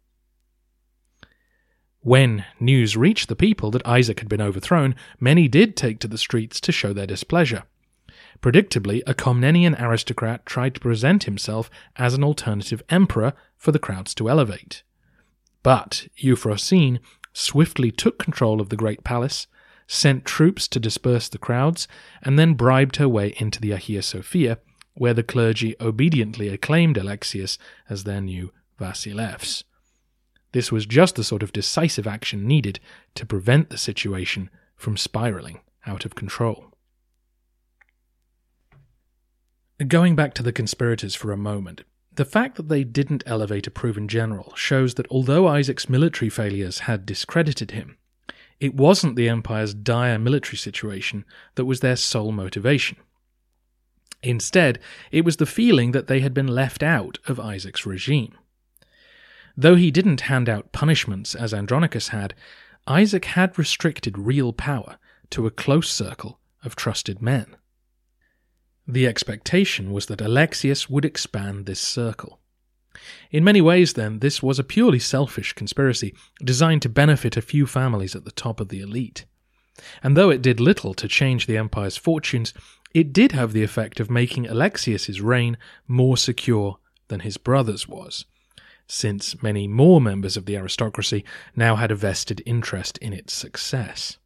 When 2.01 2.45
news 2.59 2.97
reached 2.97 3.29
the 3.29 3.35
people 3.35 3.71
that 3.71 3.87
Isaac 3.87 4.19
had 4.19 4.29
been 4.29 4.41
overthrown, 4.41 4.95
many 5.19 5.47
did 5.47 5.77
take 5.77 5.99
to 5.99 6.07
the 6.07 6.17
streets 6.17 6.59
to 6.61 6.71
show 6.71 6.93
their 6.93 7.07
displeasure. 7.07 7.63
Predictably, 8.41 9.01
a 9.07 9.13
Komnenian 9.13 9.79
aristocrat 9.79 10.45
tried 10.45 10.75
to 10.75 10.81
present 10.81 11.23
himself 11.23 11.69
as 11.95 12.13
an 12.13 12.23
alternative 12.23 12.83
emperor 12.89 13.33
for 13.57 13.71
the 13.71 13.79
crowds 13.79 14.13
to 14.15 14.29
elevate. 14.29 14.83
But 15.61 16.07
Euphrosyne 16.17 16.99
swiftly 17.31 17.91
took 17.91 18.19
control 18.19 18.59
of 18.59 18.69
the 18.69 18.75
great 18.75 19.03
palace, 19.03 19.47
sent 19.87 20.25
troops 20.25 20.67
to 20.69 20.79
disperse 20.79 21.29
the 21.29 21.37
crowds, 21.37 21.87
and 22.21 22.37
then 22.37 22.53
bribed 22.53 22.97
her 22.97 23.09
way 23.09 23.33
into 23.37 23.61
the 23.61 23.71
Hagia 23.71 24.01
Sophia, 24.01 24.59
where 24.93 25.13
the 25.13 25.23
clergy 25.23 25.75
obediently 25.79 26.49
acclaimed 26.49 26.97
Alexius 26.97 27.57
as 27.89 28.03
their 28.03 28.21
new 28.21 28.51
Vasilevs. 28.79 29.63
This 30.51 30.71
was 30.71 30.85
just 30.85 31.15
the 31.15 31.23
sort 31.23 31.41
of 31.41 31.53
decisive 31.53 32.05
action 32.05 32.47
needed 32.47 32.79
to 33.15 33.25
prevent 33.25 33.69
the 33.69 33.77
situation 33.77 34.49
from 34.75 34.97
spiraling 34.97 35.61
out 35.85 36.05
of 36.05 36.15
control. 36.15 36.72
Going 39.87 40.15
back 40.15 40.33
to 40.35 40.43
the 40.43 40.53
conspirators 40.53 41.15
for 41.15 41.31
a 41.31 41.37
moment, 41.37 41.83
the 42.13 42.25
fact 42.25 42.57
that 42.57 42.69
they 42.69 42.83
didn't 42.83 43.23
elevate 43.25 43.65
a 43.65 43.71
proven 43.71 44.07
general 44.07 44.53
shows 44.55 44.93
that 44.95 45.07
although 45.09 45.47
Isaac's 45.47 45.89
military 45.89 46.29
failures 46.29 46.79
had 46.79 47.07
discredited 47.07 47.71
him, 47.71 47.97
it 48.59 48.75
wasn't 48.75 49.15
the 49.15 49.27
Empire's 49.27 49.73
dire 49.73 50.19
military 50.19 50.57
situation 50.57 51.25
that 51.55 51.65
was 51.65 51.79
their 51.79 51.95
sole 51.95 52.31
motivation. 52.31 52.97
Instead, 54.21 54.79
it 55.11 55.25
was 55.25 55.37
the 55.37 55.45
feeling 55.45 55.91
that 55.91 56.07
they 56.07 56.19
had 56.19 56.33
been 56.35 56.47
left 56.47 56.83
out 56.83 57.17
of 57.27 57.39
Isaac's 57.39 57.85
regime. 57.85 58.37
Though 59.57 59.75
he 59.75 59.91
didn't 59.91 60.21
hand 60.21 60.47
out 60.47 60.71
punishments 60.71 61.35
as 61.35 61.53
Andronicus 61.53 62.09
had, 62.09 62.35
Isaac 62.85 63.25
had 63.25 63.57
restricted 63.57 64.17
real 64.17 64.53
power 64.53 64.97
to 65.31 65.47
a 65.47 65.51
close 65.51 65.89
circle 65.89 66.39
of 66.63 66.75
trusted 66.75 67.21
men. 67.21 67.55
The 68.87 69.07
expectation 69.07 69.91
was 69.91 70.07
that 70.07 70.21
Alexius 70.21 70.89
would 70.89 71.05
expand 71.05 71.65
this 71.65 71.79
circle. 71.79 72.39
In 73.31 73.43
many 73.43 73.61
ways, 73.61 73.93
then, 73.93 74.19
this 74.19 74.43
was 74.43 74.59
a 74.59 74.63
purely 74.63 74.99
selfish 74.99 75.53
conspiracy 75.53 76.13
designed 76.43 76.81
to 76.83 76.89
benefit 76.89 77.37
a 77.37 77.41
few 77.41 77.65
families 77.65 78.15
at 78.15 78.25
the 78.25 78.31
top 78.31 78.59
of 78.59 78.69
the 78.69 78.81
elite. 78.81 79.25
And 80.03 80.15
though 80.15 80.29
it 80.29 80.41
did 80.41 80.59
little 80.59 80.93
to 80.93 81.07
change 81.07 81.47
the 81.47 81.57
empire's 81.57 81.97
fortunes, 81.97 82.53
it 82.93 83.11
did 83.11 83.31
have 83.31 83.53
the 83.53 83.63
effect 83.63 83.99
of 83.99 84.11
making 84.11 84.47
Alexius's 84.47 85.21
reign 85.21 85.57
more 85.87 86.15
secure 86.15 86.77
than 87.07 87.21
his 87.21 87.37
brother's 87.37 87.87
was, 87.87 88.25
since 88.87 89.41
many 89.41 89.67
more 89.67 89.99
members 89.99 90.37
of 90.37 90.45
the 90.45 90.55
aristocracy 90.55 91.25
now 91.55 91.75
had 91.75 91.89
a 91.89 91.95
vested 91.95 92.43
interest 92.45 92.97
in 92.99 93.13
its 93.13 93.33
success. 93.33 94.17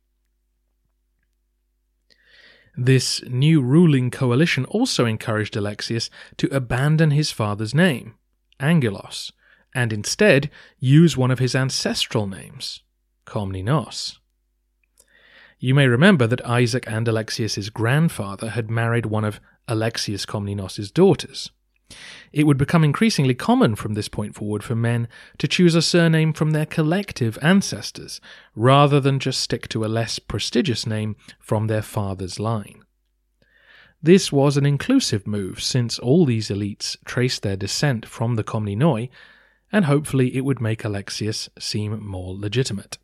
This 2.79 3.23
new 3.27 3.59
ruling 3.61 4.11
coalition 4.11 4.63
also 4.65 5.05
encouraged 5.05 5.55
Alexius 5.55 6.11
to 6.37 6.55
abandon 6.55 7.09
his 7.09 7.31
father's 7.31 7.73
name, 7.73 8.13
Angelos, 8.59 9.31
and 9.73 9.91
instead 9.91 10.51
use 10.79 11.17
one 11.17 11.31
of 11.31 11.39
his 11.39 11.55
ancestral 11.55 12.27
names, 12.27 12.83
Komnenos. 13.25 14.19
You 15.59 15.73
may 15.73 15.87
remember 15.87 16.27
that 16.27 16.45
Isaac 16.45 16.83
and 16.87 17.07
Alexius's 17.07 17.71
grandfather 17.71 18.51
had 18.51 18.69
married 18.69 19.07
one 19.07 19.25
of 19.25 19.39
Alexius 19.67 20.27
Komnenos' 20.27 20.93
daughters. 20.93 21.49
It 22.33 22.45
would 22.45 22.57
become 22.57 22.83
increasingly 22.83 23.33
common 23.33 23.75
from 23.75 23.93
this 23.93 24.09
point 24.09 24.35
forward 24.35 24.63
for 24.63 24.75
men 24.75 25.07
to 25.37 25.47
choose 25.47 25.75
a 25.75 25.81
surname 25.81 26.33
from 26.33 26.51
their 26.51 26.65
collective 26.65 27.37
ancestors, 27.41 28.19
rather 28.55 28.99
than 28.99 29.19
just 29.19 29.41
stick 29.41 29.67
to 29.69 29.85
a 29.85 29.87
less 29.87 30.19
prestigious 30.19 30.85
name 30.85 31.15
from 31.39 31.67
their 31.67 31.81
father's 31.81 32.39
line. 32.39 32.83
This 34.01 34.31
was 34.31 34.57
an 34.57 34.65
inclusive 34.65 35.25
move, 35.25 35.61
since 35.61 35.97
all 35.97 36.25
these 36.25 36.49
elites 36.49 36.97
traced 37.05 37.41
their 37.41 37.57
descent 37.57 38.05
from 38.05 38.35
the 38.35 38.43
Komnenoi, 38.43 39.09
and 39.71 39.85
hopefully 39.85 40.35
it 40.35 40.41
would 40.41 40.61
make 40.61 40.83
Alexius 40.83 41.49
seem 41.57 42.05
more 42.05 42.35
legitimate. 42.37 42.97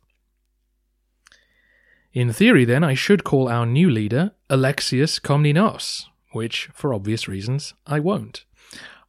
In 2.12 2.32
theory, 2.32 2.64
then, 2.64 2.84
I 2.84 2.94
should 2.94 3.24
call 3.24 3.48
our 3.48 3.66
new 3.66 3.90
leader 3.90 4.32
Alexius 4.48 5.18
Komnenos, 5.18 6.04
which, 6.32 6.68
for 6.72 6.94
obvious 6.94 7.26
reasons, 7.26 7.74
I 7.86 7.98
won't. 7.98 8.44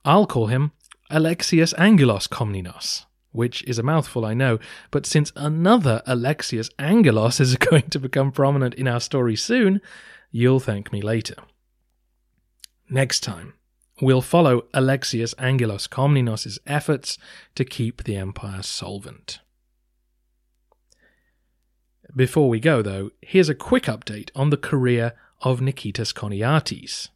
I'll 0.05 0.27
call 0.27 0.47
him 0.47 0.71
Alexius 1.09 1.73
Angelos 1.73 2.27
Komnenos, 2.27 3.05
which 3.31 3.63
is 3.63 3.79
a 3.79 3.83
mouthful, 3.83 4.23
I 4.23 4.35
know, 4.35 4.59
but 4.91 5.07
since 5.07 5.31
another 5.35 6.03
Alexius 6.05 6.69
Angelos 6.77 7.39
is 7.39 7.55
going 7.69 7.89
to 7.89 7.99
become 7.99 8.31
prominent 8.31 8.75
in 8.75 8.87
our 8.87 8.99
story 8.99 9.35
soon, 9.35 9.81
you'll 10.29 10.59
thank 10.59 10.93
me 10.93 11.01
later. 11.01 11.35
Next 12.87 13.21
time, 13.21 13.55
we'll 13.99 14.21
follow 14.21 14.65
Alexius 14.75 15.33
Angelos 15.39 15.87
Komnenos' 15.87 16.59
efforts 16.67 17.17
to 17.55 17.65
keep 17.65 18.03
the 18.03 18.15
empire 18.15 18.61
solvent. 18.61 19.39
Before 22.15 22.47
we 22.47 22.59
go, 22.59 22.83
though, 22.83 23.09
here's 23.21 23.49
a 23.49 23.55
quick 23.55 23.85
update 23.85 24.29
on 24.35 24.51
the 24.51 24.57
career 24.57 25.13
of 25.41 25.61
Nikitas 25.61 26.13
Choniates. 26.13 27.09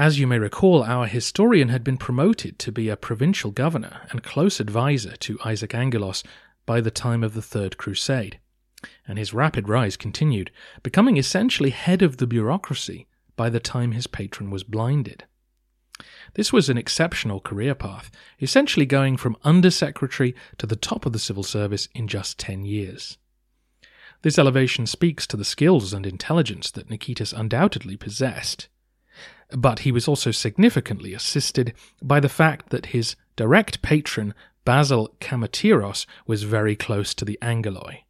As 0.00 0.18
you 0.18 0.26
may 0.26 0.38
recall, 0.38 0.82
our 0.82 1.06
historian 1.06 1.68
had 1.68 1.84
been 1.84 1.98
promoted 1.98 2.58
to 2.60 2.72
be 2.72 2.88
a 2.88 2.96
provincial 2.96 3.50
governor 3.50 4.00
and 4.08 4.22
close 4.22 4.58
adviser 4.58 5.14
to 5.16 5.38
Isaac 5.44 5.74
Angelos 5.74 6.24
by 6.64 6.80
the 6.80 6.90
time 6.90 7.22
of 7.22 7.34
the 7.34 7.42
Third 7.42 7.76
Crusade, 7.76 8.40
and 9.06 9.18
his 9.18 9.34
rapid 9.34 9.68
rise 9.68 9.98
continued, 9.98 10.50
becoming 10.82 11.18
essentially 11.18 11.68
head 11.68 12.00
of 12.00 12.16
the 12.16 12.26
bureaucracy 12.26 13.08
by 13.36 13.50
the 13.50 13.60
time 13.60 13.92
his 13.92 14.06
patron 14.06 14.48
was 14.48 14.64
blinded. 14.64 15.24
This 16.32 16.50
was 16.50 16.70
an 16.70 16.78
exceptional 16.78 17.38
career 17.38 17.74
path, 17.74 18.10
essentially 18.40 18.86
going 18.86 19.18
from 19.18 19.36
undersecretary 19.44 20.34
to 20.56 20.66
the 20.66 20.76
top 20.76 21.04
of 21.04 21.12
the 21.12 21.18
civil 21.18 21.42
service 21.42 21.90
in 21.94 22.08
just 22.08 22.38
10 22.38 22.64
years. 22.64 23.18
This 24.22 24.38
elevation 24.38 24.86
speaks 24.86 25.26
to 25.26 25.36
the 25.36 25.44
skills 25.44 25.92
and 25.92 26.06
intelligence 26.06 26.70
that 26.70 26.88
Nikitas 26.88 27.38
undoubtedly 27.38 27.98
possessed. 27.98 28.69
But 29.52 29.80
he 29.80 29.92
was 29.92 30.06
also 30.06 30.30
significantly 30.30 31.14
assisted 31.14 31.74
by 32.02 32.20
the 32.20 32.28
fact 32.28 32.70
that 32.70 32.86
his 32.86 33.16
direct 33.36 33.82
patron, 33.82 34.34
Basil 34.64 35.14
Kamateros, 35.20 36.06
was 36.26 36.44
very 36.44 36.76
close 36.76 37.14
to 37.14 37.24
the 37.24 37.38
Angeloi. 37.42 38.04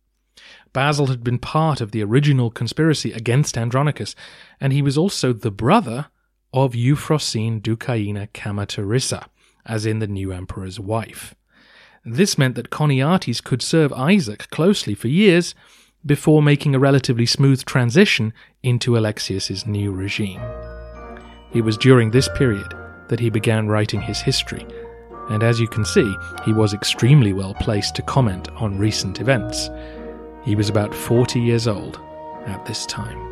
Basil 0.72 1.08
had 1.08 1.24
been 1.24 1.38
part 1.38 1.80
of 1.80 1.92
the 1.92 2.02
original 2.02 2.50
conspiracy 2.50 3.12
against 3.12 3.58
Andronicus, 3.58 4.14
and 4.60 4.72
he 4.72 4.82
was 4.82 4.96
also 4.96 5.32
the 5.32 5.50
brother 5.50 6.06
of 6.52 6.74
Euphrosyne 6.74 7.60
Doukaina 7.60 8.28
Kamaterissa, 8.32 9.26
as 9.66 9.86
in 9.86 9.98
the 9.98 10.06
new 10.06 10.32
emperor's 10.32 10.78
wife. 10.78 11.34
This 12.04 12.38
meant 12.38 12.54
that 12.54 12.70
Choniates 12.70 13.42
could 13.42 13.62
serve 13.62 13.92
Isaac 13.92 14.48
closely 14.50 14.94
for 14.94 15.08
years 15.08 15.54
before 16.04 16.42
making 16.42 16.74
a 16.74 16.78
relatively 16.78 17.26
smooth 17.26 17.64
transition 17.64 18.32
into 18.62 18.96
Alexius's 18.96 19.66
new 19.66 19.92
regime. 19.92 20.40
It 21.52 21.62
was 21.62 21.76
during 21.76 22.10
this 22.10 22.28
period 22.36 22.74
that 23.08 23.18
he 23.20 23.28
began 23.28 23.66
writing 23.66 24.00
his 24.00 24.20
history, 24.20 24.66
and 25.30 25.42
as 25.42 25.58
you 25.60 25.66
can 25.66 25.84
see, 25.84 26.14
he 26.44 26.52
was 26.52 26.72
extremely 26.72 27.32
well 27.32 27.54
placed 27.54 27.96
to 27.96 28.02
comment 28.02 28.48
on 28.56 28.78
recent 28.78 29.20
events. 29.20 29.68
He 30.44 30.54
was 30.54 30.68
about 30.68 30.94
40 30.94 31.40
years 31.40 31.66
old 31.66 32.00
at 32.46 32.64
this 32.66 32.86
time. 32.86 33.29